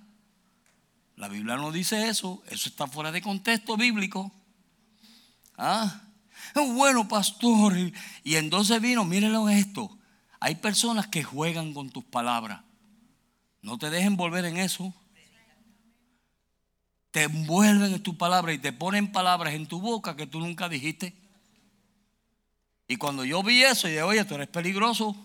La 1.15 1.27
Biblia 1.27 1.55
no 1.55 1.71
dice 1.71 2.07
eso. 2.07 2.43
Eso 2.47 2.69
está 2.69 2.85
fuera 2.87 3.11
de 3.11 3.21
contexto 3.21 3.75
bíblico. 3.75 4.31
Ah, 5.57 6.01
bueno, 6.55 7.07
pastor. 7.07 7.73
Y 8.23 8.35
entonces 8.35 8.81
vino, 8.81 9.03
mírenlo 9.03 9.49
esto. 9.49 9.97
Hay 10.39 10.55
personas 10.55 11.07
que 11.07 11.23
juegan 11.23 11.73
con 11.73 11.89
tus 11.89 12.03
palabras. 12.03 12.61
No 13.61 13.77
te 13.77 13.89
dejen 13.89 14.15
volver 14.15 14.45
en 14.45 14.57
eso. 14.57 14.93
Te 17.11 17.23
envuelven 17.23 17.93
en 17.93 18.03
tus 18.03 18.15
palabras 18.15 18.55
y 18.55 18.59
te 18.59 18.71
ponen 18.71 19.11
palabras 19.11 19.53
en 19.53 19.65
tu 19.65 19.81
boca 19.81 20.15
que 20.15 20.27
tú 20.27 20.39
nunca 20.39 20.69
dijiste. 20.69 21.15
Y 22.87 22.97
cuando 22.97 23.25
yo 23.25 23.43
vi 23.43 23.63
eso, 23.63 23.87
dije, 23.87 24.03
oye, 24.03 24.23
tú 24.25 24.35
eres 24.35 24.47
peligroso. 24.47 25.15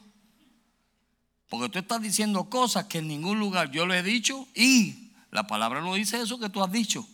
Porque 1.48 1.68
tú 1.68 1.78
estás 1.78 2.00
diciendo 2.00 2.48
cosas 2.48 2.86
que 2.86 2.98
en 2.98 3.08
ningún 3.08 3.38
lugar 3.38 3.70
yo 3.70 3.86
le 3.86 3.98
he 3.98 4.02
dicho 4.02 4.48
y 4.54 5.12
la 5.30 5.46
palabra 5.46 5.82
no 5.82 5.94
dice 5.94 6.20
eso 6.20 6.38
que 6.38 6.48
tú 6.48 6.62
has 6.62 6.72
dicho. 6.72 7.06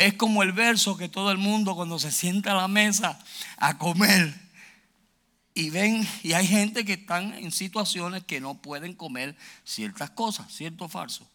Es 0.00 0.14
como 0.14 0.42
el 0.42 0.52
verso 0.52 0.96
que 0.96 1.10
todo 1.10 1.30
el 1.30 1.36
mundo 1.36 1.76
cuando 1.76 1.98
se 1.98 2.10
sienta 2.10 2.52
a 2.52 2.54
la 2.54 2.68
mesa 2.68 3.18
a 3.58 3.76
comer 3.76 4.34
y 5.52 5.68
ven, 5.68 6.08
y 6.22 6.32
hay 6.32 6.46
gente 6.46 6.86
que 6.86 6.94
están 6.94 7.34
en 7.34 7.52
situaciones 7.52 8.24
que 8.24 8.40
no 8.40 8.54
pueden 8.54 8.94
comer 8.94 9.36
ciertas 9.62 10.08
cosas, 10.08 10.50
cierto 10.50 10.88
falso. 10.88 11.28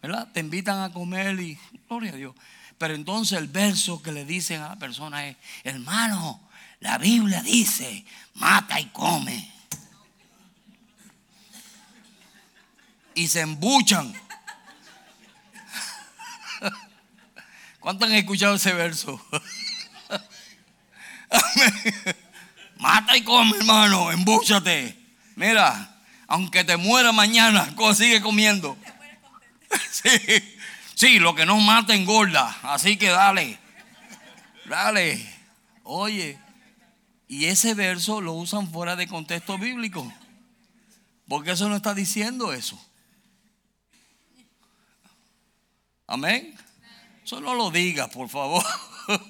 ¿Verdad? 0.00 0.32
Te 0.32 0.40
invitan 0.40 0.80
a 0.82 0.94
comer 0.94 1.38
y 1.40 1.58
gloria 1.90 2.12
a 2.12 2.16
Dios. 2.16 2.34
Pero 2.78 2.94
entonces 2.94 3.36
el 3.36 3.48
verso 3.48 4.00
que 4.00 4.12
le 4.12 4.24
dicen 4.24 4.62
a 4.62 4.70
la 4.70 4.76
persona 4.76 5.26
es, 5.26 5.36
hermano, 5.62 6.40
la 6.78 6.96
Biblia 6.96 7.42
dice, 7.42 8.06
mata 8.32 8.80
y 8.80 8.86
come. 8.86 9.52
Y 13.14 13.28
se 13.28 13.42
embuchan. 13.42 14.10
¿Cuántos 17.80 18.08
han 18.08 18.14
escuchado 18.14 18.54
ese 18.54 18.72
verso? 18.74 19.20
Mata 22.76 23.16
y 23.16 23.22
come, 23.22 23.56
hermano, 23.56 24.12
embúchate. 24.12 24.96
Mira, 25.36 25.98
aunque 26.26 26.62
te 26.62 26.76
muera 26.76 27.12
mañana, 27.12 27.74
sigue 27.94 28.20
comiendo. 28.20 28.76
Sí, 29.92 30.10
sí, 30.96 31.18
lo 31.20 31.32
que 31.36 31.46
no 31.46 31.56
mata 31.60 31.94
engorda. 31.94 32.58
Así 32.64 32.96
que 32.96 33.08
dale, 33.08 33.56
dale. 34.64 35.24
Oye, 35.84 36.40
y 37.28 37.44
ese 37.44 37.74
verso 37.74 38.20
lo 38.20 38.32
usan 38.32 38.68
fuera 38.72 38.96
de 38.96 39.06
contexto 39.06 39.58
bíblico. 39.58 40.12
Porque 41.28 41.52
eso 41.52 41.68
no 41.68 41.76
está 41.76 41.94
diciendo 41.94 42.52
eso. 42.52 42.84
Amén. 46.08 46.58
Eso 47.24 47.40
no 47.40 47.54
lo 47.54 47.70
digas, 47.70 48.08
por 48.10 48.28
favor. 48.28 48.64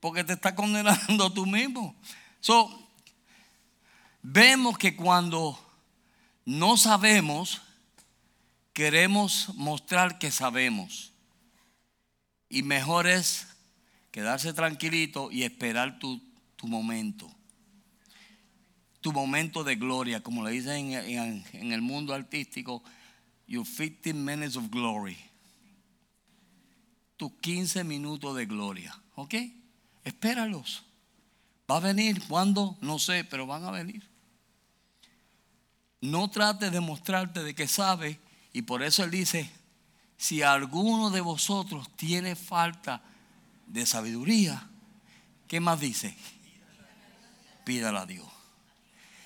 Porque 0.00 0.24
te 0.24 0.34
está 0.34 0.54
condenando 0.54 1.32
tú 1.32 1.46
mismo. 1.46 1.96
So, 2.40 2.90
vemos 4.22 4.78
que 4.78 4.94
cuando 4.94 5.58
no 6.44 6.76
sabemos, 6.76 7.62
queremos 8.72 9.54
mostrar 9.54 10.18
que 10.18 10.30
sabemos. 10.30 11.12
Y 12.48 12.62
mejor 12.62 13.06
es 13.06 13.48
quedarse 14.10 14.52
tranquilito 14.52 15.32
y 15.32 15.42
esperar 15.42 15.98
tu, 15.98 16.22
tu 16.56 16.68
momento. 16.68 17.30
Tu 19.00 19.12
momento 19.12 19.64
de 19.64 19.76
gloria, 19.76 20.22
como 20.22 20.44
le 20.44 20.50
dicen 20.50 20.92
en, 20.92 21.44
en 21.52 21.72
el 21.72 21.82
mundo 21.82 22.14
artístico, 22.14 22.82
your 23.46 23.64
15 23.64 24.12
minutes 24.12 24.56
of 24.56 24.70
glory. 24.70 25.16
Tus 27.16 27.32
15 27.40 27.84
minutos 27.84 28.36
de 28.36 28.46
gloria. 28.46 28.98
¿Ok? 29.14 29.34
Espéralos. 30.04 30.84
Va 31.70 31.76
a 31.78 31.80
venir. 31.80 32.22
¿Cuándo? 32.28 32.76
No 32.80 32.98
sé, 32.98 33.24
pero 33.24 33.46
van 33.46 33.64
a 33.64 33.70
venir. 33.70 34.08
No 36.00 36.30
trate 36.30 36.70
de 36.70 36.80
mostrarte 36.80 37.42
de 37.42 37.54
que 37.54 37.66
sabe. 37.66 38.20
Y 38.52 38.62
por 38.62 38.82
eso 38.82 39.02
él 39.04 39.10
dice, 39.10 39.50
si 40.16 40.42
alguno 40.42 41.10
de 41.10 41.20
vosotros 41.20 41.88
tiene 41.96 42.36
falta 42.36 43.02
de 43.66 43.84
sabiduría, 43.84 44.68
¿qué 45.48 45.60
más 45.60 45.80
dice? 45.80 46.16
Pídala 47.64 48.02
a 48.02 48.06
Dios. 48.06 48.26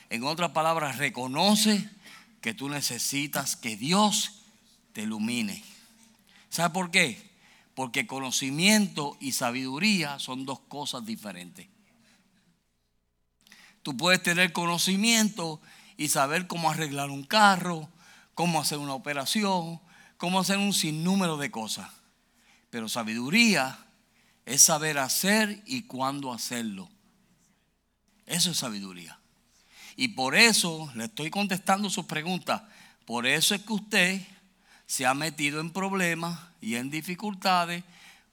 En 0.09 0.25
otras 0.25 0.51
palabras, 0.51 0.99
reconoce 0.99 1.89
que 2.41 2.55
tú 2.55 2.69
necesitas 2.69 3.55
que 3.55 3.77
Dios 3.77 4.43
te 4.93 5.03
ilumine. 5.03 5.63
¿Sabe 6.49 6.75
por 6.75 6.91
qué? 6.91 7.30
Porque 7.81 8.07
conocimiento 8.07 9.17
y 9.21 9.33
sabiduría 9.33 10.19
son 10.19 10.45
dos 10.45 10.61
cosas 10.61 11.07
diferentes. 11.07 11.67
Tú 13.83 13.97
puedes 13.97 14.23
tener 14.23 14.53
conocimiento 14.53 15.63
y 15.97 16.09
saber 16.09 16.47
cómo 16.47 16.71
arreglar 16.71 17.09
un 17.09 17.25
carro, 17.25 17.89
cómo 18.35 18.61
hacer 18.61 18.77
una 18.77 18.93
operación, 18.93 19.81
cómo 20.19 20.41
hacer 20.41 20.59
un 20.59 20.75
sinnúmero 20.75 21.39
de 21.39 21.51
cosas. 21.51 21.91
Pero 22.69 22.87
sabiduría 22.87 23.79
es 24.45 24.61
saber 24.61 24.99
hacer 24.99 25.63
y 25.65 25.85
cuándo 25.85 26.35
hacerlo. 26.35 26.91
Eso 28.27 28.51
es 28.51 28.59
sabiduría. 28.59 29.19
Y 29.97 30.09
por 30.09 30.35
eso 30.35 30.93
le 30.97 31.05
estoy 31.07 31.31
contestando 31.31 31.89
sus 31.89 32.05
preguntas. 32.05 32.61
Por 33.07 33.27
eso 33.27 33.55
es 33.55 33.63
que 33.63 33.73
usted 33.73 34.23
se 34.91 35.07
ha 35.07 35.15
metido 35.15 35.61
en 35.61 35.73
problemas 35.73 36.37
y 36.61 36.75
en 36.75 36.91
dificultades 36.91 37.85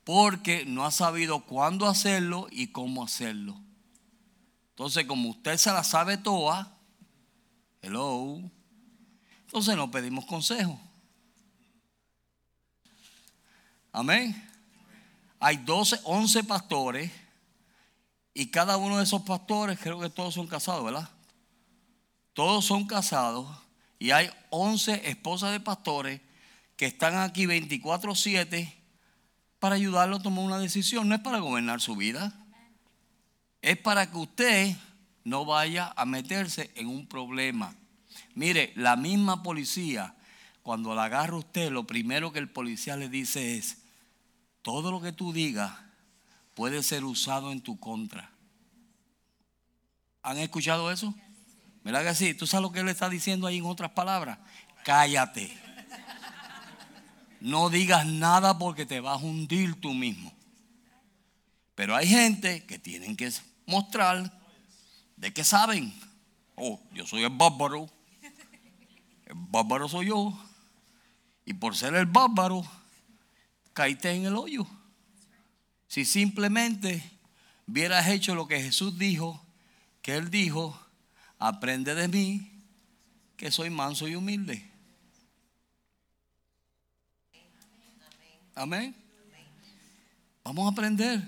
porque 0.03 0.65
no 0.65 0.87
ha 0.87 0.91
sabido 0.91 1.41
cuándo 1.41 1.85
hacerlo 1.85 2.47
y 2.49 2.69
cómo 2.69 3.03
hacerlo. 3.03 3.55
Entonces, 4.71 5.05
como 5.05 5.29
usted 5.29 5.55
se 5.57 5.71
la 5.71 5.83
sabe 5.83 6.17
toda, 6.17 6.75
hello, 7.79 8.39
entonces 9.41 9.75
no 9.75 9.91
pedimos 9.91 10.25
consejo. 10.25 10.81
Amén. 13.91 14.35
Hay 15.39 15.57
12, 15.57 15.99
11 16.05 16.43
pastores 16.43 17.11
y 18.33 18.47
cada 18.47 18.77
uno 18.77 18.97
de 18.97 19.03
esos 19.03 19.21
pastores, 19.21 19.77
creo 19.77 19.99
que 19.99 20.09
todos 20.09 20.33
son 20.33 20.47
casados, 20.47 20.83
¿verdad? 20.83 21.07
Todos 22.33 22.65
son 22.65 22.87
casados 22.87 23.47
y 23.99 24.09
hay 24.09 24.31
11 24.49 25.07
esposas 25.07 25.51
de 25.51 25.59
pastores 25.59 26.26
que 26.77 26.85
están 26.85 27.17
aquí 27.17 27.45
24/7 27.45 28.73
para 29.59 29.75
ayudarlo 29.75 30.15
a 30.15 30.21
tomar 30.21 30.45
una 30.45 30.59
decisión. 30.59 31.09
No 31.09 31.15
es 31.15 31.21
para 31.21 31.39
gobernar 31.39 31.81
su 31.81 31.97
vida 31.97 32.33
es 33.61 33.77
para 33.77 34.09
que 34.09 34.17
usted 34.17 34.75
no 35.23 35.45
vaya 35.45 35.93
a 35.95 36.05
meterse 36.05 36.71
en 36.75 36.87
un 36.87 37.07
problema. 37.07 37.75
Mire, 38.33 38.71
la 38.75 38.95
misma 38.95 39.43
policía, 39.43 40.15
cuando 40.63 40.95
la 40.95 41.05
agarra 41.05 41.35
usted, 41.35 41.69
lo 41.69 41.85
primero 41.85 42.31
que 42.31 42.39
el 42.39 42.49
policía 42.49 42.95
le 42.95 43.09
dice 43.09 43.57
es, 43.57 43.79
todo 44.61 44.91
lo 44.91 45.01
que 45.01 45.11
tú 45.11 45.33
digas 45.33 45.73
puede 46.53 46.81
ser 46.83 47.03
usado 47.03 47.51
en 47.51 47.61
tu 47.61 47.77
contra. 47.77 48.31
¿Han 50.23 50.37
escuchado 50.37 50.91
eso? 50.91 51.13
¿Verdad 51.83 52.05
que 52.05 52.15
sí? 52.15 52.33
¿Tú 52.33 52.47
sabes 52.47 52.63
lo 52.63 52.71
que 52.71 52.79
él 52.79 52.89
está 52.89 53.09
diciendo 53.09 53.47
ahí 53.47 53.57
en 53.57 53.65
otras 53.65 53.91
palabras? 53.91 54.39
Cállate. 54.83 55.66
No 57.39 57.69
digas 57.69 58.05
nada 58.05 58.57
porque 58.57 58.85
te 58.85 58.99
vas 58.99 59.21
a 59.21 59.25
hundir 59.25 59.75
tú 59.79 59.93
mismo. 59.93 60.33
Pero 61.75 61.95
hay 61.95 62.07
gente 62.07 62.65
que 62.65 62.79
tienen 62.79 63.15
que 63.15 63.31
mostrar 63.65 64.33
de 65.15 65.33
qué 65.33 65.43
saben. 65.43 65.93
Oh, 66.55 66.79
yo 66.91 67.05
soy 67.05 67.23
el 67.23 67.29
bárbaro. 67.29 67.89
El 69.25 69.35
bárbaro 69.35 69.87
soy 69.87 70.07
yo. 70.07 70.37
Y 71.45 71.53
por 71.53 71.75
ser 71.75 71.93
el 71.95 72.07
bárbaro, 72.07 72.63
caíste 73.73 74.11
en 74.11 74.25
el 74.25 74.35
hoyo. 74.35 74.65
Si 75.87 76.03
simplemente 76.03 77.03
hubieras 77.67 78.07
hecho 78.07 78.35
lo 78.35 78.47
que 78.47 78.61
Jesús 78.61 78.97
dijo, 78.97 79.45
que 80.01 80.15
Él 80.15 80.29
dijo, 80.29 80.79
aprende 81.39 81.95
de 81.95 82.07
mí, 82.07 82.51
que 83.35 83.51
soy 83.51 83.69
manso 83.69 84.07
y 84.07 84.15
humilde. 84.15 84.69
Amén. 88.57 88.95
Vamos 90.43 90.65
a 90.65 90.71
aprender. 90.71 91.21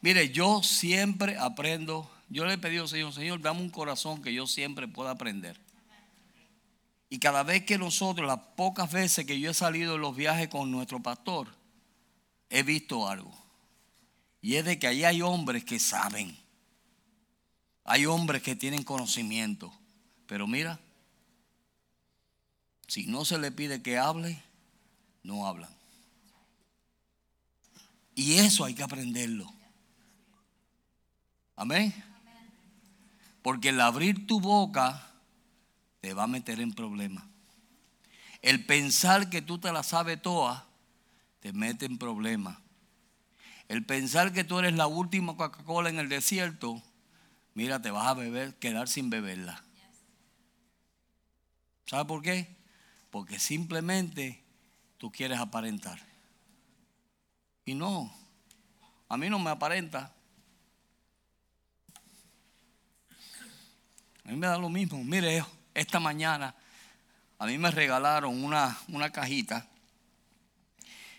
Mire, 0.00 0.30
yo 0.30 0.62
siempre 0.62 1.36
aprendo. 1.36 2.08
Yo 2.28 2.46
le 2.46 2.54
he 2.54 2.58
pedido 2.58 2.84
al 2.84 2.88
Señor, 2.88 3.12
Señor, 3.12 3.40
dame 3.40 3.60
un 3.60 3.70
corazón 3.70 4.22
que 4.22 4.32
yo 4.32 4.46
siempre 4.46 4.86
pueda 4.86 5.10
aprender. 5.10 5.58
Y 7.08 7.18
cada 7.18 7.42
vez 7.42 7.64
que 7.64 7.76
nosotros, 7.76 8.26
las 8.26 8.38
pocas 8.56 8.92
veces 8.92 9.26
que 9.26 9.40
yo 9.40 9.50
he 9.50 9.54
salido 9.54 9.96
en 9.96 10.00
los 10.00 10.14
viajes 10.14 10.48
con 10.48 10.70
nuestro 10.70 11.02
pastor, 11.02 11.48
he 12.50 12.62
visto 12.62 13.08
algo. 13.08 13.36
Y 14.40 14.54
es 14.54 14.64
de 14.64 14.78
que 14.78 14.86
ahí 14.86 15.02
hay 15.02 15.22
hombres 15.22 15.64
que 15.64 15.80
saben. 15.80 16.36
Hay 17.82 18.06
hombres 18.06 18.42
que 18.42 18.54
tienen 18.54 18.84
conocimiento. 18.84 19.72
Pero 20.26 20.46
mira, 20.46 20.78
si 22.86 23.06
no 23.06 23.24
se 23.24 23.38
le 23.38 23.50
pide 23.50 23.82
que 23.82 23.98
hable, 23.98 24.40
no 25.24 25.46
hablan. 25.48 25.75
Y 28.16 28.38
eso 28.38 28.64
hay 28.64 28.74
que 28.74 28.82
aprenderlo. 28.82 29.46
Amén. 31.54 31.94
Porque 33.42 33.68
el 33.68 33.80
abrir 33.80 34.26
tu 34.26 34.40
boca 34.40 35.12
te 36.00 36.12
va 36.12 36.24
a 36.24 36.26
meter 36.26 36.58
en 36.60 36.72
problemas. 36.72 37.24
El 38.42 38.66
pensar 38.66 39.30
que 39.30 39.40
tú 39.40 39.58
te 39.58 39.72
la 39.72 39.84
sabes 39.84 40.20
toda 40.20 40.66
te 41.38 41.52
mete 41.52 41.86
en 41.86 41.98
problemas. 41.98 42.58
El 43.68 43.84
pensar 43.86 44.32
que 44.32 44.42
tú 44.42 44.58
eres 44.58 44.74
la 44.74 44.88
última 44.88 45.36
Coca-Cola 45.36 45.90
en 45.90 46.00
el 46.00 46.08
desierto 46.08 46.82
mira, 47.56 47.80
te 47.80 47.90
vas 47.90 48.06
a 48.06 48.14
beber, 48.14 48.54
quedar 48.56 48.86
sin 48.86 49.08
beberla. 49.08 49.64
¿Sabe 51.86 52.04
por 52.04 52.20
qué? 52.22 52.54
Porque 53.10 53.38
simplemente 53.38 54.44
tú 54.98 55.10
quieres 55.10 55.38
aparentar. 55.38 55.98
Y 57.66 57.74
no, 57.74 58.14
a 59.08 59.16
mí 59.16 59.28
no 59.28 59.40
me 59.40 59.50
aparenta. 59.50 60.12
A 64.24 64.30
mí 64.30 64.36
me 64.36 64.46
da 64.46 64.56
lo 64.56 64.68
mismo. 64.68 65.02
Mire, 65.02 65.44
esta 65.74 65.98
mañana 65.98 66.54
a 67.38 67.46
mí 67.46 67.58
me 67.58 67.72
regalaron 67.72 68.42
una, 68.42 68.78
una 68.88 69.10
cajita 69.10 69.68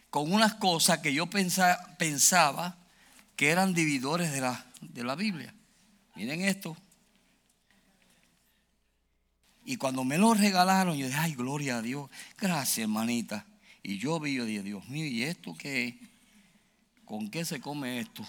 con 0.09 0.31
unas 0.31 0.53
cosas 0.55 0.99
que 0.99 1.13
yo 1.13 1.27
pensaba 1.27 2.77
que 3.35 3.49
eran 3.49 3.73
dividores 3.73 4.31
de 4.31 4.39
la, 4.39 4.65
de 4.79 5.03
la 5.03 5.15
Biblia. 5.15 5.53
Miren 6.15 6.41
esto. 6.41 6.77
Y 9.65 9.75
cuando 9.75 10.05
me 10.05 10.17
lo 10.17 10.33
regalaron, 10.33 10.97
yo 10.97 11.07
dije, 11.07 11.19
ay, 11.19 11.35
gloria 11.35 11.79
a 11.79 11.81
Dios. 11.81 12.09
Gracias, 12.37 12.77
hermanita. 12.77 13.45
Y 13.83 13.97
yo 13.97 14.17
vi, 14.17 14.37
dije, 14.37 14.63
Dios 14.63 14.87
mío, 14.87 15.05
¿y 15.05 15.23
esto 15.23 15.53
qué 15.57 15.87
es? 15.89 16.16
¿Con 17.07 17.29
qué 17.29 17.45
se 17.45 17.61
come 17.61 17.99
esto? 18.01 18.21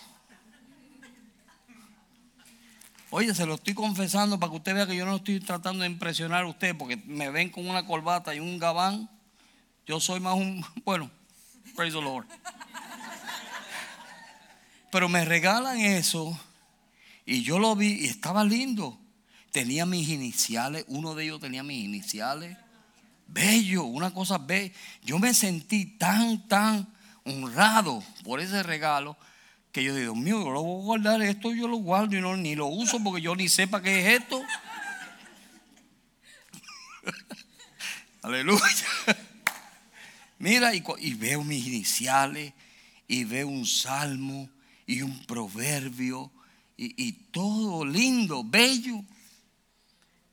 Oye, 3.11 3.35
se 3.35 3.45
lo 3.45 3.55
estoy 3.55 3.75
confesando 3.75 4.39
para 4.39 4.51
que 4.51 4.59
usted 4.59 4.75
vea 4.75 4.87
que 4.87 4.95
yo 4.95 5.05
no 5.05 5.17
estoy 5.17 5.41
tratando 5.41 5.83
de 5.83 5.91
impresionar 5.91 6.45
a 6.45 6.47
usted, 6.47 6.77
porque 6.77 6.97
me 6.97 7.29
ven 7.31 7.51
con 7.51 7.69
una 7.69 7.85
corbata 7.85 8.37
y 8.37 8.39
un 8.39 8.57
gabán. 8.57 9.11
Yo 9.85 9.99
soy 9.99 10.21
más 10.21 10.37
un, 10.37 10.65
bueno, 10.85 11.11
praise 11.75 11.97
the 11.97 12.01
Lord. 12.01 12.27
Pero 14.93 15.09
me 15.09 15.25
regalan 15.25 15.81
eso 15.81 16.39
y 17.27 17.43
yo 17.43 17.59
lo 17.59 17.75
vi 17.75 18.05
y 18.05 18.07
estaba 18.07 18.45
lindo. 18.45 18.97
Tenía 19.51 19.87
mis 19.87 20.09
iniciales, 20.09 20.85
uno 20.87 21.17
de 21.17 21.25
ellos 21.25 21.41
tenía 21.41 21.65
mis 21.65 21.85
iniciales. 21.85 22.57
Bello, 23.27 23.85
una 23.85 24.15
cosa 24.15 24.39
bella. 24.39 24.73
Yo 25.03 25.19
me 25.19 25.35
sentí 25.35 25.85
tan, 25.85 26.47
tan 26.47 26.98
honrado 27.29 28.03
por 28.25 28.41
ese 28.41 28.63
regalo 28.63 29.17
que 29.73 29.85
yo 29.85 29.95
digo, 29.95 30.15
mío, 30.15 30.43
yo 30.43 30.51
lo 30.51 30.63
voy 30.63 30.81
a 30.81 30.85
guardar 30.85 31.23
esto, 31.23 31.53
yo 31.53 31.69
lo 31.69 31.77
guardo 31.77 32.17
y 32.17 32.21
no, 32.21 32.37
ni 32.37 32.55
lo 32.55 32.67
uso 32.67 33.03
porque 33.03 33.21
yo 33.21 33.37
ni 33.37 33.49
sepa 33.49 33.83
qué 33.83 34.01
es 34.01 34.23
esto. 34.23 34.43
Aleluya. 38.23 38.63
Mira, 40.39 40.75
y, 40.75 40.83
y, 40.99 41.15
veo 41.15 41.45
mis 41.45 41.67
iniciales, 41.67 42.53
y 43.07 43.25
veo 43.25 43.49
un 43.49 43.67
salmo, 43.67 44.49
y 44.87 45.03
un 45.03 45.25
proverbio, 45.27 46.31
y, 46.77 46.95
y 47.09 47.13
todo 47.13 47.85
lindo, 47.85 48.43
bello. 48.45 49.05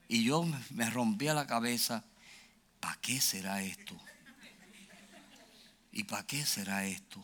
Y 0.07 0.23
yo 0.23 0.47
me 0.71 0.89
rompía 0.89 1.33
la 1.33 1.47
cabeza, 1.47 2.03
¿para 2.79 2.97
qué 3.01 3.19
será 3.19 3.61
esto? 3.63 3.99
¿Y 5.95 6.03
para 6.03 6.27
qué 6.27 6.45
será 6.45 6.85
esto? 6.85 7.23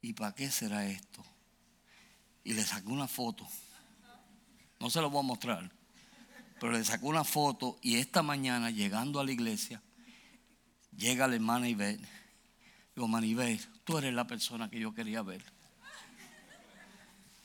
¿Y 0.00 0.12
para 0.12 0.32
qué 0.32 0.48
será 0.48 0.86
esto? 0.86 1.24
Y 2.44 2.54
le 2.54 2.64
saqué 2.64 2.86
una 2.86 3.08
foto. 3.08 3.46
No 4.78 4.88
se 4.88 5.00
lo 5.00 5.10
voy 5.10 5.18
a 5.18 5.26
mostrar. 5.26 5.72
Pero 6.60 6.72
le 6.72 6.84
saqué 6.84 7.04
una 7.04 7.24
foto 7.24 7.76
y 7.82 7.96
esta 7.96 8.22
mañana 8.22 8.70
llegando 8.70 9.18
a 9.18 9.24
la 9.24 9.32
iglesia, 9.32 9.82
llega 10.96 11.26
la 11.26 11.34
hermana 11.34 11.68
Iber. 11.68 11.98
Digo, 12.94 13.08
Manibel, 13.08 13.60
tú 13.82 13.98
eres 13.98 14.14
la 14.14 14.28
persona 14.28 14.70
que 14.70 14.78
yo 14.78 14.94
quería 14.94 15.22
ver. 15.22 15.44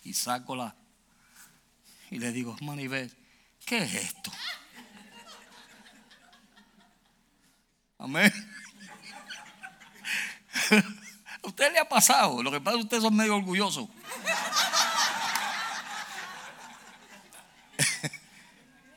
Y 0.03 0.13
saco 0.13 0.55
la... 0.55 0.75
Y 2.11 2.19
le 2.19 2.31
digo, 2.31 2.55
Manibel, 2.61 3.11
¿qué 3.65 3.79
es 3.79 3.95
esto? 3.95 4.31
Amén. 7.97 8.31
¿A 10.79 10.83
usted 11.47 11.71
le 11.71 11.79
ha 11.79 11.87
pasado? 11.87 12.41
Lo 12.41 12.51
que 12.51 12.61
pasa 12.61 12.77
es 12.77 12.81
que 12.81 12.83
ustedes 12.83 13.03
son 13.03 13.15
medio 13.15 13.35
orgullosos. 13.35 13.87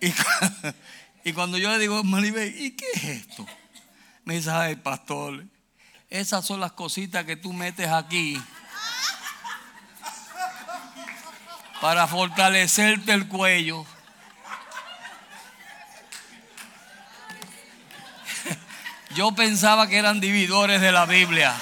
y, 1.24 1.32
cuando 1.32 1.58
yo 1.58 1.70
le 1.70 1.78
digo, 1.78 2.02
Maribel, 2.04 2.54
¿y 2.60 2.72
qué 2.72 2.86
es 2.94 3.04
esto? 3.04 3.46
Me 4.24 4.34
dice, 4.34 4.50
ay, 4.50 4.76
pastor, 4.76 5.44
esas 6.10 6.44
son 6.44 6.60
las 6.60 6.72
cositas 6.72 7.24
que 7.24 7.36
tú 7.36 7.52
metes 7.52 7.88
aquí 7.88 8.40
para 11.80 12.06
fortalecerte 12.06 13.12
el 13.12 13.28
cuello. 13.28 13.86
Yo 19.16 19.32
pensaba 19.32 19.88
que 19.88 19.96
eran 19.96 20.20
dividores 20.20 20.82
de 20.82 20.92
la 20.92 21.06
Biblia. 21.06 21.54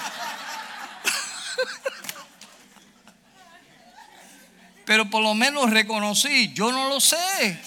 Pero 4.85 5.09
por 5.09 5.23
lo 5.23 5.35
menos 5.35 5.71
reconocí, 5.71 6.53
yo 6.53 6.73
no 6.73 6.89
lo 6.89 6.99
sé. 6.99 7.61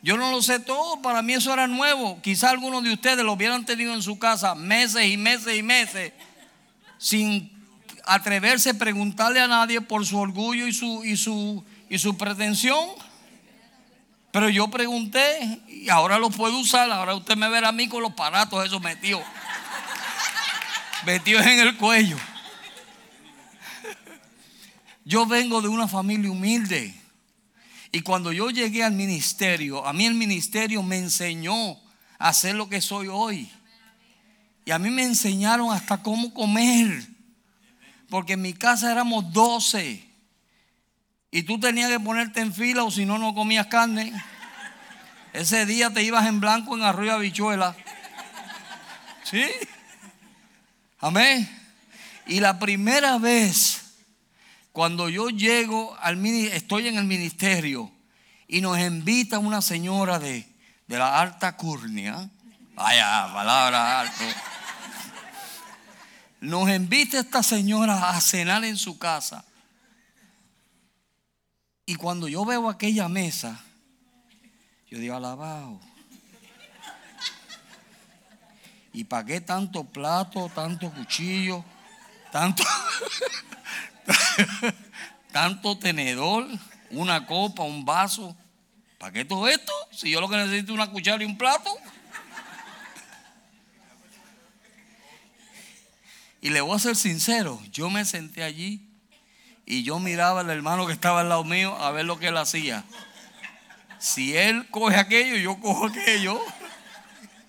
Yo 0.00 0.16
no 0.16 0.30
lo 0.30 0.40
sé 0.40 0.58
todo, 0.58 1.02
para 1.02 1.20
mí 1.20 1.34
eso 1.34 1.52
era 1.52 1.66
nuevo. 1.66 2.20
Quizá 2.22 2.48
algunos 2.48 2.82
de 2.82 2.94
ustedes 2.94 3.22
lo 3.22 3.34
hubieran 3.34 3.66
tenido 3.66 3.92
en 3.92 4.00
su 4.00 4.18
casa 4.18 4.54
meses 4.54 5.04
y 5.04 5.18
meses 5.18 5.54
y 5.54 5.62
meses 5.62 6.12
sin 6.96 7.52
atreverse 8.06 8.70
a 8.70 8.74
preguntarle 8.74 9.40
a 9.40 9.48
nadie 9.48 9.82
por 9.82 10.06
su 10.06 10.18
orgullo 10.18 10.66
y 10.66 10.72
su, 10.72 11.04
y 11.04 11.18
su, 11.18 11.62
y 11.90 11.98
su 11.98 12.16
pretensión. 12.16 12.88
Pero 14.32 14.48
yo 14.48 14.68
pregunté 14.68 15.60
y 15.68 15.90
ahora 15.90 16.18
lo 16.18 16.30
puedo 16.30 16.58
usar. 16.58 16.90
Ahora 16.90 17.14
usted 17.14 17.36
me 17.36 17.50
verá 17.50 17.68
a 17.68 17.72
mí 17.72 17.86
con 17.86 18.02
los 18.02 18.14
paratos 18.14 18.64
esos 18.64 18.80
metidos. 18.80 19.22
metidos 21.04 21.46
en 21.46 21.60
el 21.60 21.76
cuello. 21.76 22.16
Yo 25.04 25.26
vengo 25.26 25.60
de 25.60 25.68
una 25.68 25.86
familia 25.86 26.30
humilde. 26.30 26.94
Y 27.92 28.00
cuando 28.00 28.32
yo 28.32 28.48
llegué 28.48 28.82
al 28.82 28.92
ministerio, 28.92 29.86
a 29.86 29.92
mí 29.92 30.06
el 30.06 30.14
ministerio 30.14 30.82
me 30.82 30.96
enseñó 30.96 31.78
a 32.18 32.32
ser 32.32 32.54
lo 32.54 32.70
que 32.70 32.80
soy 32.80 33.08
hoy. 33.08 33.52
Y 34.64 34.70
a 34.70 34.78
mí 34.78 34.88
me 34.88 35.02
enseñaron 35.02 35.72
hasta 35.72 36.02
cómo 36.02 36.32
comer. 36.32 37.06
Porque 38.08 38.32
en 38.32 38.40
mi 38.40 38.54
casa 38.54 38.90
éramos 38.90 39.30
12. 39.34 40.11
Y 41.32 41.42
tú 41.42 41.58
tenías 41.58 41.90
que 41.90 41.98
ponerte 41.98 42.40
en 42.40 42.52
fila 42.52 42.84
o 42.84 42.90
si 42.90 43.06
no, 43.06 43.18
no 43.18 43.34
comías 43.34 43.66
carne. 43.66 44.12
Ese 45.32 45.64
día 45.64 45.90
te 45.90 46.02
ibas 46.02 46.26
en 46.26 46.40
blanco 46.40 46.76
en 46.76 46.82
arroyo 46.82 47.14
habichuela. 47.14 47.74
¿Sí? 49.24 49.44
Amén. 51.00 51.48
Y 52.26 52.40
la 52.40 52.58
primera 52.58 53.16
vez 53.16 53.82
cuando 54.72 55.08
yo 55.08 55.30
llego 55.30 55.96
al 56.00 56.24
estoy 56.26 56.88
en 56.88 56.96
el 56.96 57.04
ministerio 57.04 57.90
y 58.46 58.60
nos 58.60 58.78
invita 58.78 59.38
una 59.38 59.62
señora 59.62 60.18
de, 60.18 60.46
la 60.86 61.18
alta 61.18 61.56
curnia, 61.56 62.28
vaya 62.74 63.30
palabra 63.32 64.00
alto, 64.00 64.24
nos 66.42 66.68
invita 66.68 67.20
esta 67.20 67.42
señora 67.42 68.10
a 68.10 68.20
cenar 68.20 68.64
en 68.64 68.76
su 68.76 68.98
casa. 68.98 69.44
Y 71.84 71.96
cuando 71.96 72.28
yo 72.28 72.44
veo 72.44 72.68
aquella 72.68 73.08
mesa, 73.08 73.60
yo 74.90 74.98
digo, 74.98 75.16
alabado. 75.16 75.80
¿Y 78.92 79.04
para 79.04 79.24
qué 79.24 79.40
tanto 79.40 79.84
plato, 79.84 80.50
tanto 80.54 80.90
cuchillo, 80.90 81.64
tanto... 82.30 82.62
Tanto 85.32 85.78
tenedor, 85.78 86.46
una 86.90 87.26
copa, 87.26 87.62
un 87.62 87.86
vaso. 87.86 88.36
¿Para 88.98 89.12
qué 89.12 89.24
todo 89.24 89.48
esto? 89.48 89.72
Si 89.90 90.10
yo 90.10 90.20
lo 90.20 90.28
que 90.28 90.36
necesito 90.36 90.72
es 90.72 90.74
una 90.74 90.90
cuchara 90.90 91.22
y 91.22 91.26
un 91.26 91.38
plato. 91.38 91.74
Y 96.42 96.50
le 96.50 96.60
voy 96.60 96.76
a 96.76 96.78
ser 96.78 96.96
sincero, 96.96 97.58
yo 97.70 97.88
me 97.88 98.04
senté 98.04 98.42
allí 98.42 98.91
y 99.72 99.84
yo 99.84 99.98
miraba 99.98 100.42
al 100.42 100.50
hermano 100.50 100.86
que 100.86 100.92
estaba 100.92 101.22
al 101.22 101.30
lado 101.30 101.44
mío 101.44 101.74
a 101.78 101.90
ver 101.92 102.04
lo 102.04 102.18
que 102.18 102.26
él 102.26 102.36
hacía. 102.36 102.84
Si 103.98 104.36
él 104.36 104.68
coge 104.68 104.96
aquello, 104.96 105.36
yo 105.36 105.58
cojo 105.60 105.86
aquello. 105.86 106.38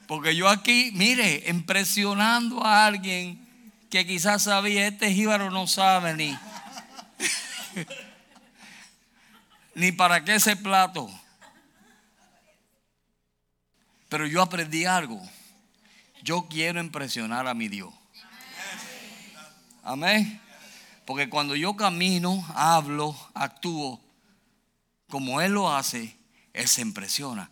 Porque 0.07 0.33
yo 0.33 0.47
aquí, 0.47 0.91
mire, 0.93 1.43
impresionando 1.47 2.65
a 2.65 2.85
alguien 2.85 3.45
que 3.89 4.07
quizás 4.07 4.43
sabía, 4.43 4.87
este 4.87 5.13
jíbaro 5.13 5.51
no 5.51 5.67
sabe 5.67 6.13
ni, 6.13 6.39
ni 9.75 9.91
para 9.91 10.23
qué 10.23 10.35
ese 10.35 10.55
plato. 10.55 11.09
Pero 14.07 14.27
yo 14.27 14.41
aprendí 14.41 14.85
algo. 14.85 15.21
Yo 16.21 16.47
quiero 16.49 16.79
impresionar 16.79 17.49
a 17.49 17.53
mi 17.53 17.67
Dios. 17.67 17.93
Amén. 19.83 20.39
Porque 21.05 21.29
cuando 21.29 21.55
yo 21.55 21.75
camino, 21.75 22.45
hablo, 22.55 23.15
actúo, 23.33 23.99
como 25.09 25.41
Él 25.41 25.53
lo 25.53 25.73
hace, 25.73 26.17
Él 26.53 26.67
se 26.67 26.81
impresiona. 26.81 27.49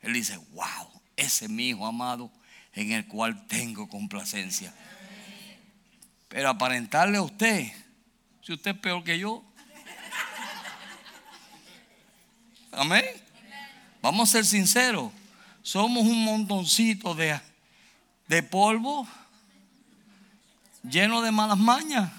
Él 0.00 0.12
dice, 0.12 0.36
wow, 0.52 1.02
ese 1.16 1.46
es 1.46 1.50
mi 1.50 1.68
hijo 1.68 1.86
amado 1.86 2.30
en 2.72 2.92
el 2.92 3.06
cual 3.06 3.46
tengo 3.46 3.88
complacencia. 3.88 4.74
Pero 6.28 6.48
aparentarle 6.48 7.18
a 7.18 7.22
usted, 7.22 7.70
si 8.42 8.52
usted 8.52 8.72
es 8.72 8.78
peor 8.78 9.04
que 9.04 9.18
yo. 9.18 9.44
Amén. 12.72 13.04
Vamos 14.02 14.28
a 14.28 14.32
ser 14.32 14.44
sinceros. 14.44 15.12
Somos 15.62 16.02
un 16.02 16.24
montoncito 16.24 17.14
de, 17.14 17.40
de 18.26 18.42
polvo 18.42 19.08
lleno 20.88 21.22
de 21.22 21.32
malas 21.32 21.58
mañas 21.58 22.12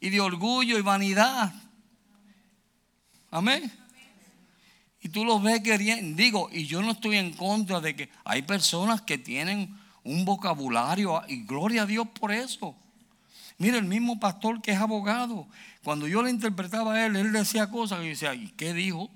y 0.00 0.10
de 0.10 0.20
orgullo 0.20 0.78
y 0.78 0.82
vanidad. 0.82 1.52
Amén. 3.30 3.70
Y 5.02 5.08
tú 5.08 5.24
los 5.24 5.42
ves 5.42 5.60
queriendo, 5.62 6.16
digo, 6.20 6.50
y 6.52 6.66
yo 6.66 6.82
no 6.82 6.92
estoy 6.92 7.16
en 7.16 7.32
contra 7.32 7.80
de 7.80 7.96
que 7.96 8.10
hay 8.24 8.42
personas 8.42 9.00
que 9.02 9.16
tienen 9.16 9.74
un 10.04 10.24
vocabulario 10.24 11.22
y 11.28 11.44
gloria 11.44 11.82
a 11.82 11.86
Dios 11.86 12.08
por 12.08 12.32
eso. 12.32 12.76
Mira, 13.56 13.78
el 13.78 13.84
mismo 13.84 14.18
pastor 14.18 14.60
que 14.60 14.72
es 14.72 14.78
abogado, 14.78 15.46
cuando 15.84 16.08
yo 16.08 16.22
le 16.22 16.30
interpretaba 16.30 16.94
a 16.94 17.06
él, 17.06 17.16
él 17.16 17.32
decía 17.32 17.70
cosas 17.70 18.00
y 18.00 18.04
yo 18.04 18.08
decía, 18.08 18.34
¿y 18.34 18.48
qué 18.52 18.74
dijo? 18.74 19.10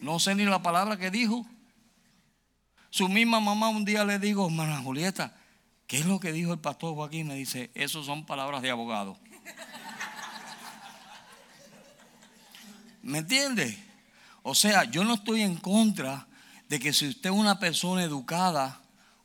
No 0.00 0.18
sé 0.18 0.34
ni 0.34 0.44
la 0.44 0.62
palabra 0.62 0.96
que 0.96 1.10
dijo. 1.10 1.46
Su 2.90 3.08
misma 3.08 3.40
mamá 3.40 3.68
un 3.68 3.84
día 3.84 4.04
le 4.04 4.18
dijo, 4.18 4.46
hermana 4.46 4.78
Julieta, 4.78 5.34
¿qué 5.88 5.98
es 5.98 6.06
lo 6.06 6.20
que 6.20 6.30
dijo 6.32 6.52
el 6.52 6.60
pastor 6.60 6.94
Joaquín? 6.94 7.26
Me 7.26 7.34
dice, 7.34 7.72
eso 7.74 8.04
son 8.04 8.24
palabras 8.24 8.62
de 8.62 8.70
abogado. 8.70 9.18
¿Me 13.02 13.18
entiende? 13.18 13.76
O 14.42 14.54
sea, 14.54 14.84
yo 14.84 15.02
no 15.02 15.14
estoy 15.14 15.42
en 15.42 15.56
contra 15.56 16.28
de 16.68 16.78
que 16.78 16.92
si 16.92 17.08
usted 17.08 17.30
es 17.30 17.36
una 17.36 17.58
persona 17.58 18.04
educada, 18.04 18.80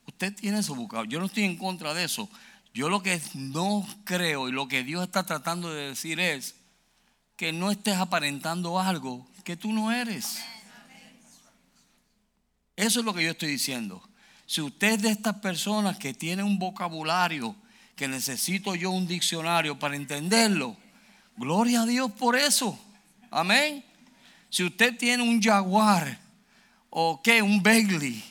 usted 0.07 0.33
tiene 0.33 0.63
su 0.63 0.73
vocabulario. 0.73 1.11
Yo 1.11 1.19
no 1.19 1.25
estoy 1.25 1.43
en 1.43 1.57
contra 1.57 1.93
de 1.93 2.05
eso. 2.05 2.29
Yo 2.73 2.89
lo 2.89 3.03
que 3.03 3.21
no 3.33 3.85
creo 4.05 4.47
y 4.47 4.51
lo 4.51 4.67
que 4.67 4.83
Dios 4.83 5.03
está 5.03 5.25
tratando 5.25 5.71
de 5.71 5.89
decir 5.89 6.19
es 6.19 6.55
que 7.35 7.51
no 7.51 7.71
estés 7.71 7.97
aparentando 7.97 8.79
algo 8.79 9.27
que 9.43 9.57
tú 9.57 9.73
no 9.73 9.91
eres. 9.91 10.41
Eso 12.75 13.01
es 13.01 13.05
lo 13.05 13.13
que 13.13 13.23
yo 13.23 13.31
estoy 13.31 13.49
diciendo. 13.49 14.01
Si 14.53 14.61
usted 14.61 14.89
es 14.89 15.01
de 15.01 15.09
estas 15.09 15.37
personas 15.37 15.97
que 15.97 16.13
tiene 16.13 16.43
un 16.43 16.59
vocabulario 16.59 17.55
que 17.95 18.07
necesito 18.07 18.75
yo 18.75 18.91
un 18.91 19.07
diccionario 19.07 19.79
para 19.79 19.95
entenderlo, 19.95 20.77
gloria 21.35 21.81
a 21.81 21.85
Dios 21.87 22.11
por 22.11 22.35
eso. 22.35 22.79
Amén. 23.31 23.83
Si 24.51 24.63
usted 24.63 24.95
tiene 24.95 25.23
un 25.23 25.41
Jaguar 25.41 26.19
o 26.91 27.19
qué, 27.23 27.41
un 27.41 27.63
Bentley, 27.63 28.23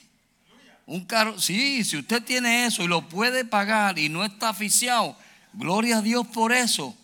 un 0.86 1.04
carro, 1.04 1.40
sí, 1.40 1.82
si 1.82 1.96
usted 1.96 2.22
tiene 2.22 2.66
eso 2.66 2.84
y 2.84 2.86
lo 2.86 3.08
puede 3.08 3.44
pagar 3.44 3.98
y 3.98 4.08
no 4.08 4.24
está 4.24 4.50
aficiado, 4.50 5.18
gloria 5.52 5.98
a 5.98 6.02
Dios 6.02 6.24
por 6.28 6.52
eso. 6.52 6.96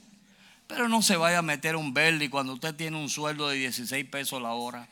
Pero 0.69 0.89
no 0.89 1.03
se 1.03 1.17
vaya 1.17 1.39
a 1.39 1.43
meter 1.43 1.75
un 1.75 1.93
Bentley 1.93 2.29
cuando 2.29 2.53
usted 2.53 2.73
tiene 2.73 2.97
un 2.97 3.09
sueldo 3.09 3.49
de 3.49 3.57
16 3.57 4.05
pesos 4.05 4.41
la 4.41 4.53
hora. 4.53 4.89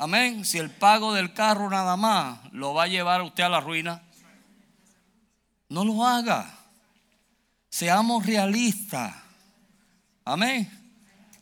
Amén. 0.00 0.46
Si 0.46 0.56
el 0.56 0.70
pago 0.70 1.12
del 1.12 1.34
carro 1.34 1.68
nada 1.68 1.94
más 1.94 2.38
lo 2.52 2.72
va 2.72 2.84
a 2.84 2.86
llevar 2.86 3.20
usted 3.20 3.44
a 3.44 3.50
la 3.50 3.60
ruina, 3.60 4.02
no 5.68 5.84
lo 5.84 6.06
haga. 6.06 6.58
Seamos 7.68 8.24
realistas. 8.24 9.14
Amén. 10.24 10.70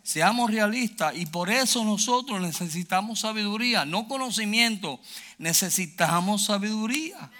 Seamos 0.02 0.50
realistas 0.50 1.14
y 1.16 1.26
por 1.26 1.50
eso 1.50 1.84
nosotros 1.84 2.40
necesitamos 2.40 3.20
sabiduría, 3.20 3.84
no 3.84 4.08
conocimiento, 4.08 4.98
necesitamos 5.38 6.46
sabiduría. 6.46 7.30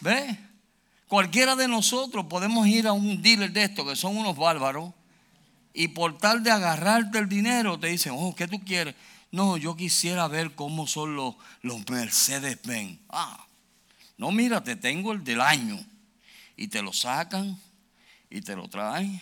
¿Ve? 0.00 0.36
Cualquiera 1.06 1.54
de 1.54 1.68
nosotros 1.68 2.26
podemos 2.26 2.66
ir 2.66 2.88
a 2.88 2.92
un 2.92 3.22
dealer 3.22 3.52
de 3.52 3.62
estos 3.62 3.86
que 3.86 3.94
son 3.94 4.16
unos 4.16 4.36
bárbaros 4.36 4.92
y 5.72 5.86
por 5.88 6.18
tal 6.18 6.42
de 6.42 6.50
agarrarte 6.50 7.18
el 7.18 7.28
dinero 7.28 7.78
te 7.78 7.86
dicen, 7.86 8.14
oh, 8.16 8.34
¿qué 8.34 8.48
tú 8.48 8.58
quieres? 8.64 8.96
No, 9.34 9.56
yo 9.56 9.74
quisiera 9.74 10.28
ver 10.28 10.54
cómo 10.54 10.86
son 10.86 11.16
los, 11.16 11.34
los 11.60 11.90
Mercedes-Benz. 11.90 13.00
Ah, 13.08 13.44
no, 14.16 14.30
mira, 14.30 14.62
te 14.62 14.76
tengo 14.76 15.10
el 15.10 15.24
del 15.24 15.40
año 15.40 15.76
y 16.56 16.68
te 16.68 16.82
lo 16.82 16.92
sacan 16.92 17.58
y 18.30 18.42
te 18.42 18.54
lo 18.54 18.68
traen 18.68 19.20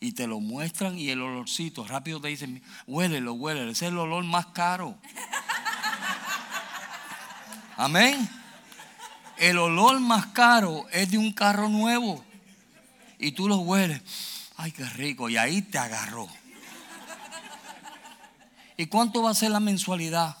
y 0.00 0.12
te 0.12 0.26
lo 0.26 0.38
muestran 0.38 0.98
y 0.98 1.08
el 1.08 1.22
olorcito 1.22 1.86
rápido 1.86 2.20
te 2.20 2.28
dicen, 2.28 2.62
huélelo, 2.86 3.32
huélelo, 3.32 3.70
ese 3.70 3.86
es 3.86 3.92
el 3.92 3.96
olor 3.96 4.22
más 4.22 4.48
caro. 4.48 4.98
Amén. 7.78 8.28
El 9.38 9.56
olor 9.56 9.98
más 9.98 10.26
caro 10.26 10.86
es 10.90 11.10
de 11.10 11.16
un 11.16 11.32
carro 11.32 11.70
nuevo 11.70 12.22
y 13.18 13.32
tú 13.32 13.48
lo 13.48 13.60
hueles. 13.60 14.02
Ay, 14.58 14.72
qué 14.72 14.84
rico. 14.84 15.30
Y 15.30 15.38
ahí 15.38 15.62
te 15.62 15.78
agarró. 15.78 16.28
¿Y 18.82 18.86
cuánto 18.86 19.22
va 19.22 19.30
a 19.30 19.34
ser 19.34 19.52
la 19.52 19.60
mensualidad? 19.60 20.36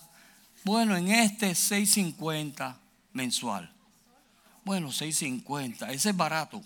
Bueno, 0.64 0.96
en 0.96 1.06
este 1.06 1.52
6.50 1.52 2.74
mensual. 3.12 3.72
Bueno, 4.64 4.88
6.50, 4.88 5.88
ese 5.90 6.10
es 6.10 6.16
barato. 6.16 6.60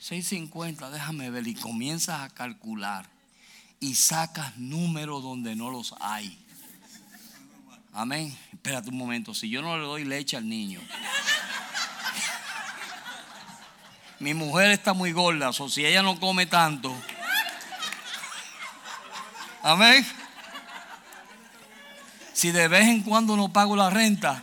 6.50, 0.00 0.88
déjame 0.90 1.30
ver, 1.30 1.48
y 1.48 1.56
comienzas 1.56 2.20
a 2.20 2.28
calcular 2.28 3.08
y 3.80 3.96
sacas 3.96 4.56
números 4.56 5.20
donde 5.24 5.56
no 5.56 5.68
los 5.72 5.96
hay. 5.98 6.38
Amén. 7.92 8.38
Espérate 8.52 8.90
un 8.90 8.98
momento, 8.98 9.34
si 9.34 9.50
yo 9.50 9.62
no 9.62 9.76
le 9.76 9.82
doy 9.82 10.04
leche 10.04 10.36
al 10.36 10.48
niño. 10.48 10.80
Mi 14.20 14.32
mujer 14.32 14.70
está 14.70 14.92
muy 14.92 15.10
gorda, 15.10 15.48
o 15.48 15.68
si 15.68 15.84
ella 15.84 16.04
no 16.04 16.20
come 16.20 16.46
tanto. 16.46 16.96
Amén. 19.64 20.06
Si 22.36 22.52
de 22.52 22.68
vez 22.68 22.86
en 22.86 23.02
cuando 23.02 23.34
no 23.34 23.50
pago 23.50 23.76
la 23.76 23.88
renta, 23.88 24.42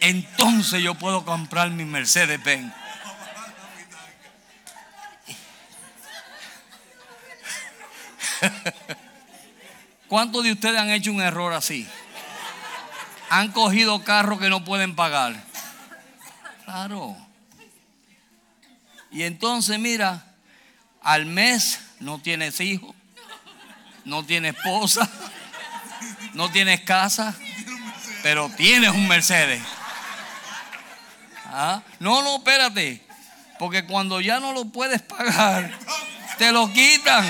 entonces 0.00 0.82
yo 0.82 0.96
puedo 0.96 1.24
comprar 1.24 1.70
mi 1.70 1.86
Mercedes 1.86 2.44
Benz. 2.44 2.70
¿Cuántos 10.08 10.44
de 10.44 10.52
ustedes 10.52 10.78
han 10.78 10.90
hecho 10.90 11.10
un 11.10 11.22
error 11.22 11.54
así? 11.54 11.88
Han 13.30 13.50
cogido 13.52 14.04
carros 14.04 14.38
que 14.38 14.50
no 14.50 14.62
pueden 14.62 14.94
pagar. 14.94 15.42
Claro. 16.66 17.16
Y 19.10 19.22
entonces 19.22 19.78
mira, 19.78 20.34
al 21.00 21.24
mes 21.24 21.80
no 21.98 22.20
tienes 22.20 22.60
hijos, 22.60 22.94
no 24.08 24.24
tienes 24.24 24.56
esposa, 24.56 25.08
no 26.32 26.50
tienes 26.50 26.80
casa, 26.80 27.36
pero 28.22 28.50
tienes 28.56 28.90
un 28.90 29.06
Mercedes. 29.06 29.62
¿Ah? 31.44 31.82
No, 32.00 32.22
no, 32.22 32.36
espérate. 32.36 33.06
Porque 33.58 33.84
cuando 33.84 34.20
ya 34.20 34.40
no 34.40 34.52
lo 34.52 34.66
puedes 34.66 35.02
pagar, 35.02 35.76
te 36.38 36.52
lo 36.52 36.72
quitan. 36.72 37.24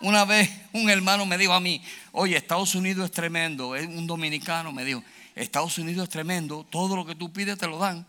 Una 0.00 0.24
vez 0.24 0.50
un 0.72 0.90
hermano 0.90 1.26
me 1.26 1.38
dijo 1.38 1.52
a 1.52 1.60
mí, 1.60 1.82
oye, 2.12 2.36
Estados 2.36 2.74
Unidos 2.74 3.06
es 3.06 3.10
tremendo. 3.10 3.70
Un 3.70 4.06
dominicano 4.06 4.72
me 4.72 4.84
dijo, 4.84 5.02
Estados 5.34 5.78
Unidos 5.78 6.04
es 6.04 6.10
tremendo, 6.10 6.66
todo 6.70 6.94
lo 6.94 7.06
que 7.06 7.14
tú 7.14 7.32
pides 7.32 7.58
te 7.58 7.66
lo 7.66 7.78
dan. 7.78 8.06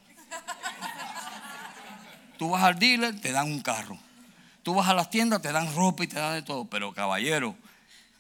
Tú 2.38 2.50
vas 2.50 2.64
al 2.64 2.78
dealer, 2.78 3.20
te 3.20 3.32
dan 3.32 3.46
un 3.46 3.62
carro. 3.62 3.98
Tú 4.64 4.74
vas 4.74 4.88
a 4.88 4.94
las 4.94 5.10
tiendas, 5.10 5.42
te 5.42 5.52
dan 5.52 5.76
ropa 5.76 6.06
y 6.06 6.08
te 6.08 6.18
dan 6.18 6.36
de 6.36 6.42
todo. 6.42 6.66
Pero 6.66 6.94
caballero, 6.94 7.56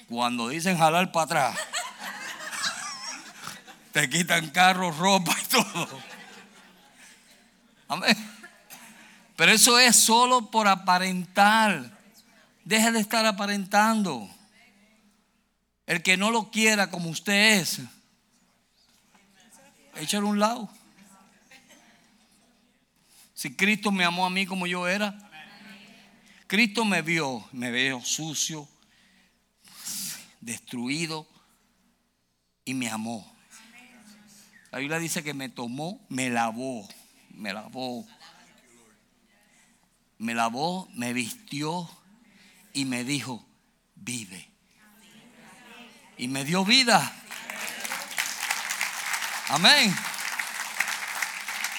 cuando 0.10 0.50
dicen 0.50 0.78
jalar 0.78 1.12
para 1.14 1.24
atrás, 1.24 1.60
te 3.94 4.10
quitan 4.10 4.50
carros, 4.50 4.98
ropa 4.98 5.34
y 5.42 5.46
todo. 5.46 6.02
Amén. 7.88 8.18
Pero 9.38 9.52
eso 9.52 9.80
es 9.80 9.96
solo 9.96 10.52
por 10.52 10.68
aparentar. 10.68 11.98
Deje 12.66 12.92
de 12.92 13.00
estar 13.00 13.26
aparentando. 13.26 14.30
El 15.86 16.04
que 16.04 16.18
no 16.18 16.30
lo 16.30 16.52
quiera 16.52 16.90
como 16.90 17.10
usted 17.10 17.60
es, 17.60 17.82
échale 19.96 20.26
un 20.26 20.40
lado. 20.40 20.70
Si 23.34 23.56
Cristo 23.56 23.92
me 23.92 24.06
amó 24.06 24.26
a 24.26 24.30
mí 24.30 24.46
como 24.46 24.66
yo 24.66 24.88
era, 24.88 25.23
Cristo 26.54 26.86
me 26.86 27.02
vio, 27.02 27.44
me 27.52 27.72
veo 27.72 28.00
sucio, 28.06 28.70
destruido 30.40 31.28
y 32.64 32.76
me 32.76 32.92
amó. 32.92 33.36
La 34.70 34.78
Biblia 34.78 35.00
dice 35.00 35.24
que 35.24 35.34
me 35.34 35.50
tomó, 35.50 36.06
me 36.10 36.30
lavó, 36.30 36.88
me 37.32 37.54
lavó. 37.54 38.08
Me 40.20 40.36
lavó, 40.36 40.88
me 40.94 41.12
vistió 41.12 41.90
y 42.72 42.86
me 42.86 43.04
dijo, 43.04 43.44
vive. 43.96 44.48
Y 46.20 46.28
me 46.28 46.46
dio 46.46 46.64
vida. 46.64 47.02
Amén. 49.50 49.92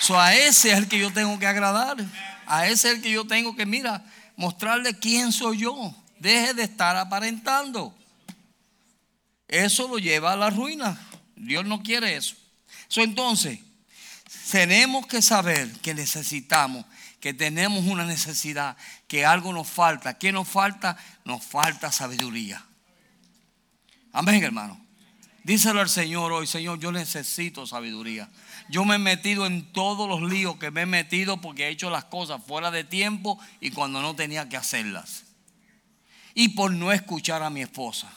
So, 0.01 0.18
a 0.18 0.35
ese 0.35 0.72
es 0.72 0.79
el 0.79 0.89
que 0.89 0.99
yo 0.99 1.12
tengo 1.12 1.39
que 1.39 1.47
agradar. 1.47 1.97
A 2.47 2.66
ese 2.66 2.89
es 2.89 2.97
el 2.97 3.03
que 3.03 3.12
yo 3.12 3.25
tengo 3.25 3.55
que, 3.55 3.66
mira, 3.66 4.05
mostrarle 4.37 4.99
quién 4.99 5.32
soy 5.32 5.59
yo. 5.59 5.95
Deje 6.18 6.55
de 6.55 6.62
estar 6.64 6.97
aparentando. 6.97 7.97
Eso 9.49 9.89
lo 9.89 9.99
lleva 9.99 10.32
a 10.32 10.37
la 10.37 10.51
ruina. 10.51 10.99
Dios 11.37 11.64
no 11.64 11.82
quiere 11.82 12.16
eso. 12.16 12.35
So, 12.89 13.03
entonces, 13.03 13.61
tenemos 14.51 15.07
que 15.07 15.22
saber 15.22 15.70
que 15.80 15.95
necesitamos, 15.95 16.85
que 17.20 17.35
tenemos 17.35 17.85
una 17.85 18.05
necesidad, 18.05 18.76
que 19.09 19.24
algo 19.24 19.53
nos 19.53 19.68
falta. 19.68 20.18
¿Qué 20.18 20.32
nos 20.32 20.49
falta? 20.49 20.97
Nos 21.24 21.45
falta 21.45 21.91
sabiduría. 21.93 22.64
Amén, 24.12 24.43
hermano. 24.45 24.80
Díselo 25.43 25.80
al 25.80 25.91
Señor 25.91 26.32
hoy, 26.32 26.47
Señor, 26.47 26.78
yo 26.78 26.91
necesito 26.91 27.66
sabiduría. 27.66 28.28
Yo 28.69 28.85
me 28.85 28.97
he 28.97 28.99
metido 28.99 29.47
en 29.47 29.71
todos 29.73 30.09
los 30.09 30.23
líos 30.23 30.57
que 30.57 30.71
me 30.71 30.83
he 30.83 30.87
metido 30.87 31.41
porque 31.41 31.67
he 31.67 31.69
hecho 31.69 31.91
las 31.91 32.05
cosas 32.05 32.43
fuera 32.43 32.71
de 32.71 32.85
tiempo 32.85 33.39
y 33.61 33.71
cuando 33.71 34.01
no 34.01 34.17
tenía 34.17 34.49
que 34.49 34.57
hacerlas. 34.57 35.25
Y 36.35 36.51
por 36.51 36.73
no 36.73 36.91
escuchar 36.91 37.43
a 37.43 37.51
mi 37.51 37.61
esposa. 37.61 38.11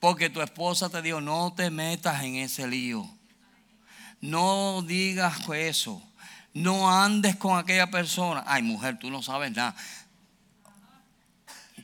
Porque 0.00 0.30
tu 0.30 0.40
esposa 0.40 0.88
te 0.88 1.02
dijo, 1.02 1.20
no 1.20 1.52
te 1.54 1.70
metas 1.70 2.22
en 2.24 2.36
ese 2.36 2.66
lío. 2.66 3.08
No 4.20 4.82
digas 4.82 5.48
eso. 5.54 6.02
No 6.52 6.90
andes 6.90 7.36
con 7.36 7.58
aquella 7.58 7.90
persona. 7.90 8.42
Ay, 8.46 8.62
mujer, 8.62 8.98
tú 8.98 9.10
no 9.10 9.22
sabes 9.22 9.52
nada. 9.52 9.76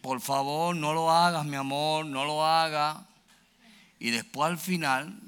Por 0.02 0.20
favor, 0.20 0.74
no 0.74 0.92
lo 0.92 1.10
hagas, 1.10 1.44
mi 1.44 1.56
amor, 1.56 2.06
no 2.06 2.24
lo 2.24 2.44
hagas. 2.44 2.98
Y 3.98 4.10
después 4.10 4.50
al 4.50 4.58
final 4.58 5.18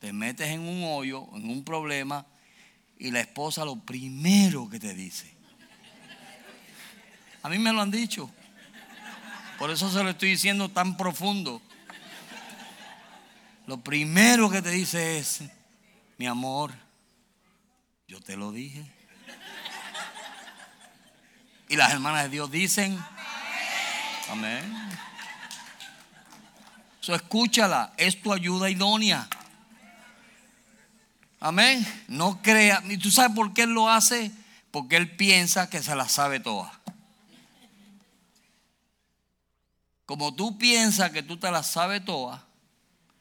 te 0.00 0.12
metes 0.12 0.48
en 0.48 0.60
un 0.60 0.84
hoyo, 0.84 1.26
en 1.34 1.50
un 1.50 1.64
problema, 1.64 2.26
y 2.98 3.10
la 3.10 3.20
esposa 3.20 3.64
lo 3.64 3.76
primero 3.76 4.68
que 4.68 4.78
te 4.78 4.94
dice. 4.94 5.32
A 7.42 7.48
mí 7.48 7.58
me 7.58 7.72
lo 7.72 7.80
han 7.80 7.90
dicho. 7.90 8.30
Por 9.58 9.70
eso 9.70 9.90
se 9.90 10.02
lo 10.02 10.10
estoy 10.10 10.30
diciendo 10.30 10.68
tan 10.68 10.96
profundo. 10.96 11.60
Lo 13.66 13.78
primero 13.78 14.48
que 14.50 14.62
te 14.62 14.70
dice 14.70 15.18
es, 15.18 15.42
mi 16.16 16.26
amor, 16.26 16.72
yo 18.06 18.20
te 18.20 18.36
lo 18.36 18.52
dije. 18.52 18.84
Y 21.68 21.76
las 21.76 21.92
hermanas 21.92 22.24
de 22.24 22.28
Dios 22.30 22.50
dicen, 22.50 22.98
amén. 24.30 24.64
So, 27.00 27.14
escúchala, 27.14 27.92
es 27.96 28.20
tu 28.20 28.32
ayuda 28.32 28.70
idónea. 28.70 29.28
Amén. 31.40 31.86
No 32.08 32.42
crea. 32.42 32.82
¿Y 32.88 32.98
tú 32.98 33.10
sabes 33.10 33.34
por 33.34 33.52
qué 33.52 33.62
él 33.62 33.70
lo 33.70 33.88
hace? 33.88 34.32
Porque 34.70 34.96
él 34.96 35.16
piensa 35.16 35.70
que 35.70 35.82
se 35.82 35.94
la 35.94 36.08
sabe 36.08 36.40
toda. 36.40 36.72
Como 40.04 40.34
tú 40.34 40.56
piensas 40.58 41.10
que 41.10 41.22
tú 41.22 41.36
te 41.36 41.50
la 41.50 41.62
sabes 41.62 42.04
toda, 42.04 42.46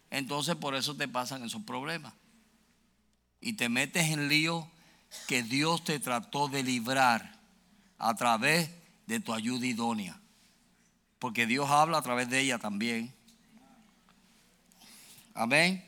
entonces 0.09 0.55
por 0.55 0.74
eso 0.74 0.95
te 0.95 1.07
pasan 1.07 1.43
esos 1.43 1.63
problemas. 1.63 2.13
Y 3.41 3.53
te 3.53 3.70
metes 3.70 4.05
en 4.05 4.30
lío 4.30 4.72
que 5.28 5.43
Dios 5.43 5.84
te 5.84 5.99
trató 5.99 6.47
de 6.47 6.63
librar 6.63 7.38
a 7.97 8.15
través 8.15 8.70
de 9.05 9.20
tu 9.20 9.34
ayuda 9.34 9.65
idónea. 9.65 10.20
Porque 11.20 11.45
Dios 11.45 11.70
habla 11.70 11.97
a 11.97 12.01
través 12.01 12.30
de 12.30 12.39
ella 12.39 12.57
también. 12.57 13.13
Amén. 15.34 15.86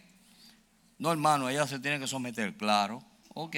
No, 1.00 1.14
hermano, 1.14 1.50
ella 1.50 1.66
se 1.66 1.80
tiene 1.80 1.97
que 1.97 2.08
someter, 2.08 2.56
claro. 2.58 3.02
Ok. 3.34 3.56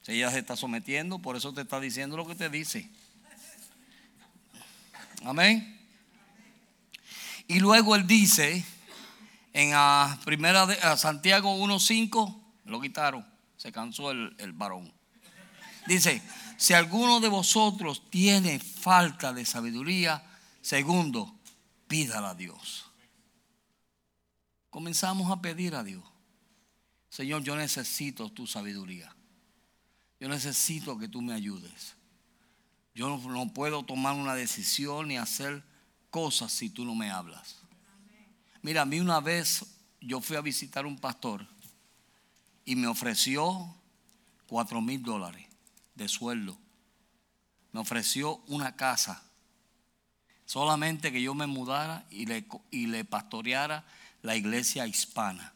Si 0.00 0.12
ella 0.12 0.30
se 0.30 0.38
está 0.38 0.56
sometiendo, 0.56 1.18
por 1.18 1.36
eso 1.36 1.52
te 1.52 1.60
está 1.60 1.78
diciendo 1.78 2.16
lo 2.16 2.26
que 2.26 2.34
te 2.34 2.48
dice. 2.48 2.90
Amén. 5.24 5.78
Y 7.46 7.60
luego 7.60 7.94
él 7.94 8.06
dice 8.06 8.64
en 9.52 9.72
a 9.74 10.18
primera 10.24 10.64
de, 10.64 10.74
a 10.80 10.96
Santiago 10.96 11.54
1.5, 11.54 12.42
lo 12.64 12.80
quitaron, 12.80 13.26
se 13.58 13.70
cansó 13.70 14.10
el, 14.10 14.34
el 14.38 14.52
varón. 14.52 14.90
Dice, 15.86 16.22
si 16.56 16.72
alguno 16.72 17.20
de 17.20 17.28
vosotros 17.28 18.08
tiene 18.08 18.58
falta 18.58 19.34
de 19.34 19.44
sabiduría, 19.44 20.24
segundo, 20.62 21.38
pídala 21.88 22.30
a 22.30 22.34
Dios. 22.34 22.86
Comenzamos 24.70 25.30
a 25.30 25.42
pedir 25.42 25.74
a 25.74 25.84
Dios. 25.84 26.11
Señor, 27.12 27.42
yo 27.42 27.54
necesito 27.56 28.30
tu 28.30 28.46
sabiduría. 28.46 29.14
Yo 30.18 30.30
necesito 30.30 30.96
que 30.96 31.08
tú 31.08 31.20
me 31.20 31.34
ayudes. 31.34 31.94
Yo 32.94 33.18
no, 33.18 33.52
puedo 33.52 33.84
tomar 33.84 34.14
una 34.14 34.34
decisión 34.34 35.08
ni 35.08 35.18
hacer 35.18 35.62
cosas 36.08 36.50
si 36.52 36.70
tú 36.70 36.86
no 36.86 36.94
me 36.94 37.10
hablas. 37.10 37.60
Mira, 38.62 38.80
a 38.80 38.86
mí 38.86 38.98
una 38.98 39.20
vez 39.20 39.62
yo 40.00 40.22
fui 40.22 40.36
a 40.36 40.40
visitar 40.40 40.86
un 40.86 40.98
pastor 40.98 41.46
y 42.64 42.76
me 42.76 42.86
ofreció 42.86 43.76
cuatro 44.46 44.80
mil 44.80 45.02
dólares 45.02 45.46
de 45.94 46.08
sueldo. 46.08 46.56
Me 47.72 47.80
ofreció 47.80 48.36
una 48.46 48.74
casa. 48.74 49.22
Solamente 50.46 51.12
que 51.12 51.20
yo 51.20 51.34
me 51.34 51.46
mudara 51.46 52.06
y 52.08 52.24
le, 52.24 52.46
y 52.70 52.86
le 52.86 53.04
pastoreara 53.04 53.84
la 54.22 54.34
iglesia 54.34 54.86
hispana. 54.86 55.52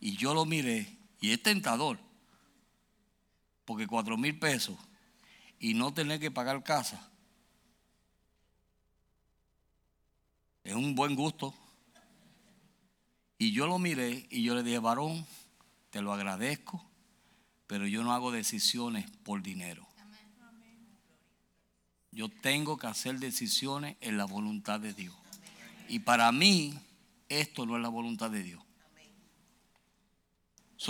Y 0.00 0.16
yo 0.16 0.34
lo 0.34 0.44
miré 0.44 0.98
y 1.20 1.32
es 1.32 1.42
tentador. 1.42 1.98
Porque 3.64 3.86
cuatro 3.86 4.16
mil 4.16 4.38
pesos 4.38 4.76
y 5.58 5.74
no 5.74 5.92
tener 5.92 6.20
que 6.20 6.30
pagar 6.30 6.62
casa. 6.62 7.10
Es 10.64 10.74
un 10.74 10.94
buen 10.94 11.14
gusto. 11.14 11.54
Y 13.38 13.52
yo 13.52 13.66
lo 13.66 13.78
miré 13.78 14.26
y 14.30 14.42
yo 14.42 14.54
le 14.54 14.62
dije, 14.62 14.78
varón, 14.78 15.26
te 15.90 16.00
lo 16.00 16.12
agradezco, 16.12 16.84
pero 17.66 17.86
yo 17.86 18.02
no 18.02 18.12
hago 18.12 18.32
decisiones 18.32 19.10
por 19.22 19.42
dinero. 19.42 19.86
Yo 22.10 22.28
tengo 22.28 22.78
que 22.78 22.86
hacer 22.86 23.18
decisiones 23.18 23.96
en 24.00 24.16
la 24.16 24.24
voluntad 24.24 24.80
de 24.80 24.94
Dios. 24.94 25.14
Y 25.88 26.00
para 26.00 26.32
mí, 26.32 26.74
esto 27.28 27.66
no 27.66 27.76
es 27.76 27.82
la 27.82 27.88
voluntad 27.88 28.30
de 28.30 28.42
Dios. 28.42 28.65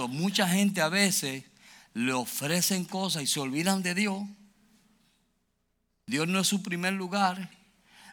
Mucha 0.09 0.49
gente 0.49 0.80
a 0.80 0.88
veces 0.88 1.44
le 1.94 2.12
ofrecen 2.12 2.84
cosas 2.84 3.22
y 3.22 3.26
se 3.26 3.40
olvidan 3.40 3.82
de 3.82 3.94
Dios. 3.94 4.22
Dios 6.07 6.28
no 6.28 6.40
es 6.40 6.47
su 6.47 6.62
primer 6.62 6.92
lugar. 6.92 7.51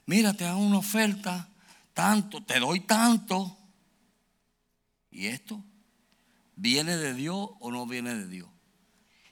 Mira, 0.05 0.33
te 0.33 0.45
hago 0.45 0.59
una 0.59 0.77
oferta, 0.77 1.49
tanto, 1.93 2.41
te 2.43 2.59
doy 2.59 2.79
tanto. 2.81 3.57
¿Y 5.11 5.27
esto? 5.27 5.63
¿Viene 6.55 6.97
de 6.97 7.13
Dios 7.13 7.49
o 7.59 7.71
no 7.71 7.85
viene 7.85 8.15
de 8.15 8.27
Dios? 8.27 8.49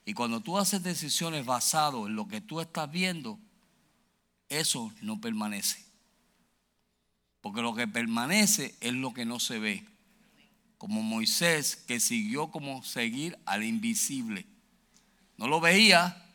Y 0.06 0.14
cuando 0.14 0.42
tú 0.42 0.58
haces 0.58 0.84
decisiones 0.84 1.46
basadas 1.46 2.08
en 2.08 2.16
lo 2.16 2.28
que 2.28 2.42
tú 2.42 2.60
estás 2.60 2.92
viendo, 2.92 3.40
eso 4.50 4.94
no 5.02 5.22
permanece. 5.22 5.84
Porque 7.40 7.62
lo 7.62 7.74
que 7.74 7.88
permanece 7.88 8.76
es 8.82 8.94
lo 8.94 9.14
que 9.14 9.26
no 9.26 9.40
se 9.40 9.60
ve. 9.60 9.91
Como 10.82 11.04
Moisés 11.04 11.76
que 11.76 12.00
siguió 12.00 12.50
como 12.50 12.82
seguir 12.82 13.38
al 13.46 13.64
invisible. 13.64 14.48
No 15.38 15.48
lo 15.48 15.62
veía, 15.62 16.26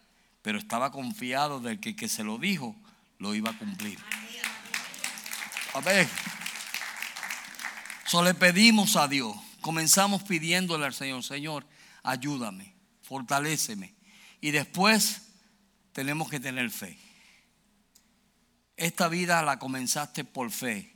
pero 0.41 0.61
estaba 0.61 0.93
confiado 0.93 1.59
de 1.59 1.81
que 1.81 1.97
que 1.97 2.09
se 2.09 2.23
lo 2.23 2.39
dijo 2.39 2.77
lo 3.19 3.35
iba 3.35 3.51
a 3.51 3.59
cumplir. 3.59 3.99
A 5.75 5.81
ver. 5.81 6.09
So 8.07 8.23
le 8.23 8.35
pedimos 8.35 8.95
a 8.95 9.09
Dios. 9.09 9.37
Comenzamos 9.63 10.23
pidiéndole 10.23 10.87
al 10.87 10.95
Señor, 10.95 11.25
Señor, 11.25 11.67
ayúdame, 12.05 12.73
fortaléceme. 13.03 13.97
Y 14.41 14.53
después 14.53 15.23
tenemos 15.91 16.31
que 16.31 16.39
tener 16.39 16.71
fe. 16.71 16.97
Esta 18.77 19.09
vida 19.09 19.43
la 19.43 19.59
comenzaste 19.59 20.23
por 20.23 20.53
fe. 20.53 20.95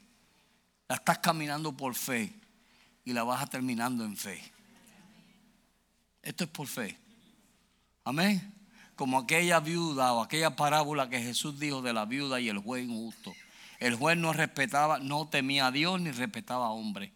La 0.87 0.95
estás 0.95 1.19
caminando 1.19 1.77
por 1.77 1.97
fe 1.97 2.40
y 3.05 3.13
la 3.13 3.25
vas 3.25 3.43
a 3.43 3.47
terminando 3.47 4.05
en 4.05 4.17
fe. 4.17 4.43
Esto 6.23 6.45
es 6.45 6.51
por 6.51 6.67
fe. 6.67 6.97
Amén. 8.05 8.55
Como 8.97 9.19
aquella 9.19 9.61
viuda 9.61 10.13
o 10.13 10.23
aquella 10.23 10.57
parábola 10.57 11.09
que 11.09 11.21
Jesús 11.21 11.59
dijo 11.59 11.81
de 11.83 11.93
la 11.93 12.05
viuda 12.05 12.41
y 12.41 12.49
el 12.49 12.59
juez 12.59 12.85
injusto. 12.85 13.33
El 13.79 13.95
juez 13.95 14.19
no 14.19 14.33
respetaba, 14.33 14.99
no 14.99 15.29
temía 15.29 15.67
a 15.67 15.71
Dios 15.71 16.01
ni 16.01 16.11
respetaba 16.11 16.67
a 16.67 16.71
hombre. 16.71 17.13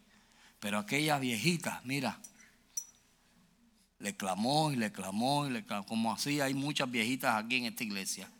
Pero 0.60 0.78
aquella 0.78 1.18
viejita, 1.18 1.82
mira, 1.84 2.18
le 3.98 4.16
clamó 4.16 4.72
y 4.72 4.76
le 4.76 4.90
clamó 4.90 5.46
y 5.46 5.50
le 5.50 5.64
clamó. 5.64 5.84
Como 5.84 6.12
así 6.12 6.40
hay 6.40 6.54
muchas 6.54 6.90
viejitas 6.90 7.36
aquí 7.36 7.56
en 7.56 7.66
esta 7.66 7.84
iglesia 7.84 8.30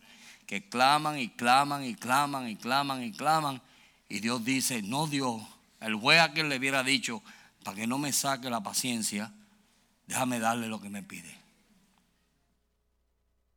que 0.47 0.68
claman 0.68 1.18
y 1.18 1.28
claman 1.28 1.84
y 1.84 1.95
claman 1.95 2.49
y 2.49 2.57
claman 2.57 3.03
y 3.03 3.12
claman. 3.12 3.62
Y 4.09 4.20
Dios 4.20 4.45
dice, 4.45 4.82
no 4.82 5.07
Dios, 5.07 5.42
el 5.85 5.95
juez 5.95 6.20
a 6.20 6.32
quien 6.32 6.49
le 6.49 6.57
hubiera 6.57 6.82
dicho, 6.82 7.22
para 7.62 7.76
que 7.76 7.87
no 7.87 7.99
me 7.99 8.12
saque 8.12 8.49
la 8.49 8.62
paciencia, 8.62 9.32
déjame 10.07 10.39
darle 10.39 10.68
lo 10.68 10.80
que 10.80 10.89
me 10.89 11.03
pide. 11.03 11.39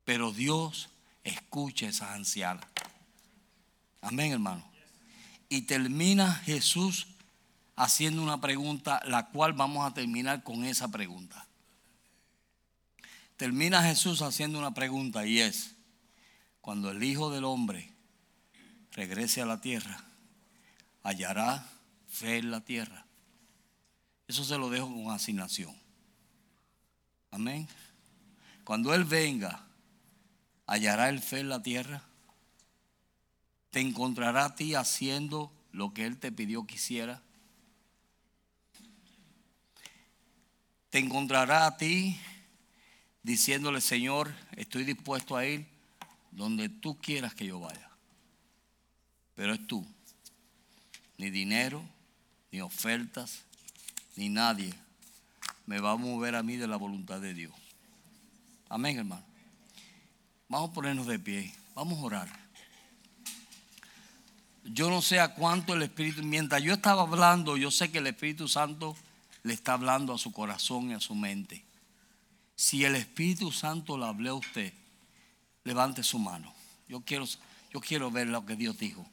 Pero 0.03 0.31
Dios 0.31 0.89
escucha 1.23 1.85
a 1.85 1.89
esa 1.89 2.13
anciana. 2.13 2.61
Amén, 4.01 4.31
hermano. 4.31 4.69
Y 5.49 5.61
termina 5.61 6.33
Jesús 6.33 7.07
haciendo 7.75 8.21
una 8.21 8.41
pregunta, 8.41 9.01
la 9.05 9.27
cual 9.27 9.53
vamos 9.53 9.89
a 9.89 9.93
terminar 9.93 10.43
con 10.43 10.65
esa 10.65 10.89
pregunta. 10.89 11.47
Termina 13.37 13.83
Jesús 13.83 14.21
haciendo 14.21 14.59
una 14.59 14.73
pregunta 14.73 15.25
y 15.25 15.39
es, 15.39 15.75
cuando 16.59 16.91
el 16.91 17.03
Hijo 17.03 17.29
del 17.29 17.45
Hombre 17.45 17.93
regrese 18.91 19.41
a 19.41 19.45
la 19.45 19.61
tierra, 19.61 20.03
hallará 21.03 21.76
fe 22.07 22.37
en 22.37 22.51
la 22.51 22.61
tierra. 22.61 23.05
Eso 24.27 24.43
se 24.43 24.57
lo 24.57 24.69
dejo 24.69 24.87
con 24.87 25.11
asignación. 25.11 25.75
Amén. 27.31 27.67
Cuando 28.63 28.93
Él 28.93 29.05
venga, 29.05 29.65
hallará 30.65 31.09
el 31.09 31.19
fe 31.21 31.39
en 31.39 31.49
la 31.49 31.61
tierra. 31.61 32.03
Te 33.71 33.79
encontrará 33.79 34.45
a 34.45 34.55
ti 34.55 34.75
haciendo 34.75 35.51
lo 35.71 35.93
que 35.93 36.05
Él 36.05 36.17
te 36.17 36.31
pidió 36.31 36.65
que 36.65 36.75
hiciera. 36.75 37.21
Te 40.89 40.99
encontrará 40.99 41.65
a 41.65 41.77
ti 41.77 42.19
diciéndole, 43.23 43.81
Señor, 43.81 44.33
estoy 44.55 44.83
dispuesto 44.83 45.35
a 45.35 45.45
ir 45.45 45.67
donde 46.31 46.69
tú 46.69 46.97
quieras 46.97 47.33
que 47.33 47.45
yo 47.45 47.59
vaya. 47.59 47.89
Pero 49.35 49.53
es 49.53 49.67
tú. 49.67 49.85
Ni 51.17 51.29
dinero, 51.29 51.83
ni 52.51 52.61
ofertas, 52.61 53.43
ni 54.15 54.29
nadie 54.29 54.73
me 55.65 55.79
va 55.79 55.91
a 55.91 55.97
mover 55.97 56.35
a 56.35 56.43
mí 56.43 56.55
de 56.55 56.67
la 56.67 56.77
voluntad 56.77 57.19
de 57.19 57.33
Dios. 57.33 57.53
Amén, 58.69 58.97
hermano. 58.97 59.23
Vamos 60.49 60.71
a 60.71 60.73
ponernos 60.73 61.07
de 61.07 61.19
pie. 61.19 61.53
Vamos 61.75 61.99
a 61.99 62.01
orar. 62.01 62.47
Yo 64.63 64.89
no 64.89 65.01
sé 65.01 65.19
a 65.19 65.35
cuánto 65.35 65.73
el 65.73 65.83
Espíritu, 65.83 66.23
mientras 66.23 66.61
yo 66.63 66.73
estaba 66.73 67.03
hablando, 67.03 67.55
yo 67.55 67.71
sé 67.71 67.91
que 67.91 67.99
el 67.99 68.07
Espíritu 68.07 68.47
Santo 68.47 68.95
le 69.43 69.53
está 69.53 69.73
hablando 69.73 70.13
a 70.13 70.17
su 70.17 70.31
corazón 70.31 70.89
y 70.89 70.93
a 70.93 70.99
su 70.99 71.15
mente. 71.15 71.63
Si 72.55 72.83
el 72.83 72.95
Espíritu 72.95 73.51
Santo 73.51 73.97
le 73.97 74.05
habló 74.05 74.31
a 74.31 74.35
usted, 74.35 74.73
levante 75.63 76.03
su 76.03 76.17
mano. 76.19 76.53
Yo 76.89 77.01
quiero, 77.01 77.25
yo 77.71 77.79
quiero 77.79 78.09
ver 78.09 78.27
lo 78.27 78.45
que 78.45 78.55
Dios 78.55 78.77
dijo. 78.77 79.05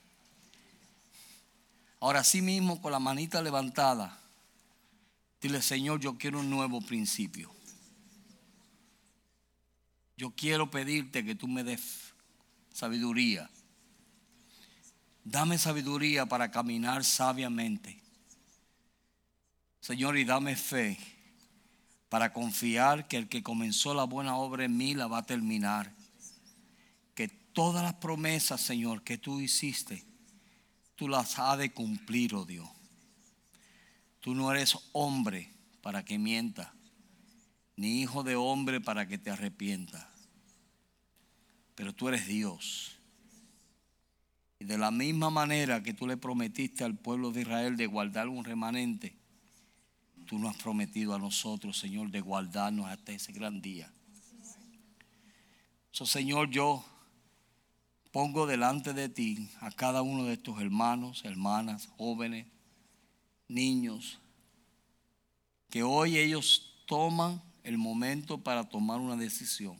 Ahora 2.04 2.22
sí 2.22 2.42
mismo 2.42 2.82
con 2.82 2.92
la 2.92 2.98
manita 2.98 3.40
levantada, 3.40 4.20
dile 5.40 5.62
Señor, 5.62 6.00
yo 6.00 6.18
quiero 6.18 6.40
un 6.40 6.50
nuevo 6.50 6.82
principio. 6.82 7.50
Yo 10.14 10.30
quiero 10.32 10.70
pedirte 10.70 11.24
que 11.24 11.34
tú 11.34 11.48
me 11.48 11.64
des 11.64 12.12
sabiduría. 12.70 13.48
Dame 15.24 15.56
sabiduría 15.56 16.26
para 16.26 16.50
caminar 16.50 17.04
sabiamente. 17.04 18.02
Señor, 19.80 20.18
y 20.18 20.24
dame 20.24 20.56
fe 20.56 20.98
para 22.10 22.34
confiar 22.34 23.08
que 23.08 23.16
el 23.16 23.30
que 23.30 23.42
comenzó 23.42 23.94
la 23.94 24.04
buena 24.04 24.36
obra 24.36 24.66
en 24.66 24.76
mí 24.76 24.92
la 24.92 25.06
va 25.06 25.20
a 25.20 25.26
terminar. 25.26 25.90
Que 27.14 27.28
todas 27.28 27.82
las 27.82 27.94
promesas, 27.94 28.60
Señor, 28.60 29.02
que 29.04 29.16
tú 29.16 29.40
hiciste, 29.40 30.04
tú 30.96 31.08
las 31.08 31.38
has 31.38 31.58
de 31.58 31.72
cumplir, 31.72 32.34
oh 32.34 32.44
Dios. 32.44 32.68
Tú 34.20 34.34
no 34.34 34.50
eres 34.50 34.76
hombre 34.92 35.52
para 35.82 36.04
que 36.04 36.18
mienta, 36.18 36.74
ni 37.76 38.00
hijo 38.00 38.22
de 38.22 38.36
hombre 38.36 38.80
para 38.80 39.06
que 39.06 39.18
te 39.18 39.30
arrepienta. 39.30 40.10
Pero 41.74 41.92
tú 41.92 42.08
eres 42.08 42.26
Dios. 42.26 42.92
Y 44.58 44.64
de 44.64 44.78
la 44.78 44.90
misma 44.90 45.30
manera 45.30 45.82
que 45.82 45.92
tú 45.92 46.06
le 46.06 46.16
prometiste 46.16 46.84
al 46.84 46.96
pueblo 46.96 47.32
de 47.32 47.42
Israel 47.42 47.76
de 47.76 47.86
guardar 47.86 48.28
un 48.28 48.44
remanente, 48.44 49.16
tú 50.26 50.38
nos 50.38 50.54
has 50.54 50.62
prometido 50.62 51.14
a 51.14 51.18
nosotros, 51.18 51.78
Señor, 51.78 52.10
de 52.10 52.20
guardarnos 52.20 52.86
hasta 52.86 53.12
ese 53.12 53.32
gran 53.32 53.60
día. 53.60 53.92
So, 55.90 56.06
Señor, 56.06 56.50
yo 56.50 56.84
pongo 58.14 58.46
delante 58.46 58.92
de 58.92 59.08
ti 59.08 59.50
a 59.60 59.72
cada 59.72 60.02
uno 60.02 60.26
de 60.26 60.34
estos 60.34 60.60
hermanos, 60.60 61.24
hermanas, 61.24 61.88
jóvenes, 61.98 62.46
niños, 63.48 64.20
que 65.68 65.82
hoy 65.82 66.18
ellos 66.18 66.76
toman 66.86 67.42
el 67.64 67.76
momento 67.76 68.38
para 68.38 68.62
tomar 68.62 69.00
una 69.00 69.16
decisión. 69.16 69.76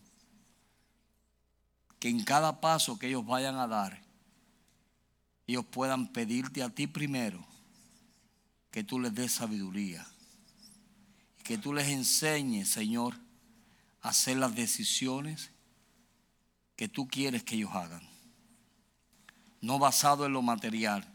Que 2.01 2.09
en 2.09 2.25
cada 2.25 2.61
paso 2.61 2.99
que 2.99 3.07
ellos 3.07 3.25
vayan 3.25 3.55
a 3.55 3.69
dar, 3.69 4.03
ellos 5.47 5.65
puedan 5.67 6.13
pedirte 6.13 6.65
a 6.65 6.71
ti 6.71 6.89
primero 6.89 7.47
que 8.73 8.83
tú 8.83 8.99
les 8.99 9.15
des 9.15 9.31
sabiduría 9.31 10.05
que 11.45 11.59
tú 11.59 11.75
les 11.75 11.89
enseñes, 11.89 12.71
Señor, 12.71 13.15
a 14.01 14.09
hacer 14.09 14.39
las 14.39 14.55
decisiones 14.55 15.51
que 16.75 16.89
tú 16.89 17.07
quieres 17.07 17.45
que 17.45 17.57
ellos 17.57 17.71
hagan. 17.73 18.14
No 19.65 19.79
basado 19.79 20.27
en 20.27 20.35
lo 20.35 20.43
material, 20.43 21.11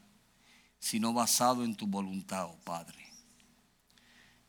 sino 0.80 1.14
basado 1.14 1.64
en 1.64 1.76
tu 1.76 1.86
voluntad, 1.86 2.46
oh 2.46 2.58
Padre. 2.64 2.98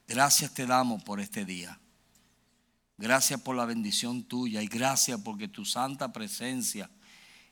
Gracias 0.08 0.54
te 0.54 0.64
damos 0.64 1.04
por 1.04 1.20
este 1.20 1.44
día. 1.44 1.78
Gracias 2.96 3.42
por 3.42 3.56
la 3.56 3.66
bendición 3.66 4.24
tuya 4.24 4.62
y 4.62 4.68
gracias 4.68 5.20
porque 5.20 5.48
tu 5.48 5.66
santa 5.66 6.14
presencia 6.14 6.90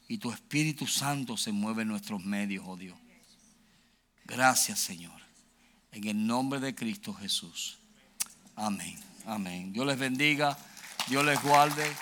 y 0.09 0.17
tu 0.17 0.31
Espíritu 0.33 0.87
Santo 0.87 1.37
se 1.37 1.53
mueve 1.53 1.83
en 1.83 1.89
nuestros 1.89 2.25
medios, 2.25 2.65
oh 2.67 2.79
Dios. 2.79 2.99
Gracias, 4.25 4.79
Señor. 4.79 5.21
En 5.93 6.07
el 6.07 6.27
nombre 6.27 6.61
de 6.61 6.75
Cristo 6.75 7.13
Jesús. 7.13 7.79
Amén. 8.57 8.99
Amén. 9.27 9.71
Dios 9.71 9.87
les 9.87 9.99
bendiga. 9.99 10.57
Dios 11.09 11.25
les 11.27 11.43
guarde. 11.43 11.95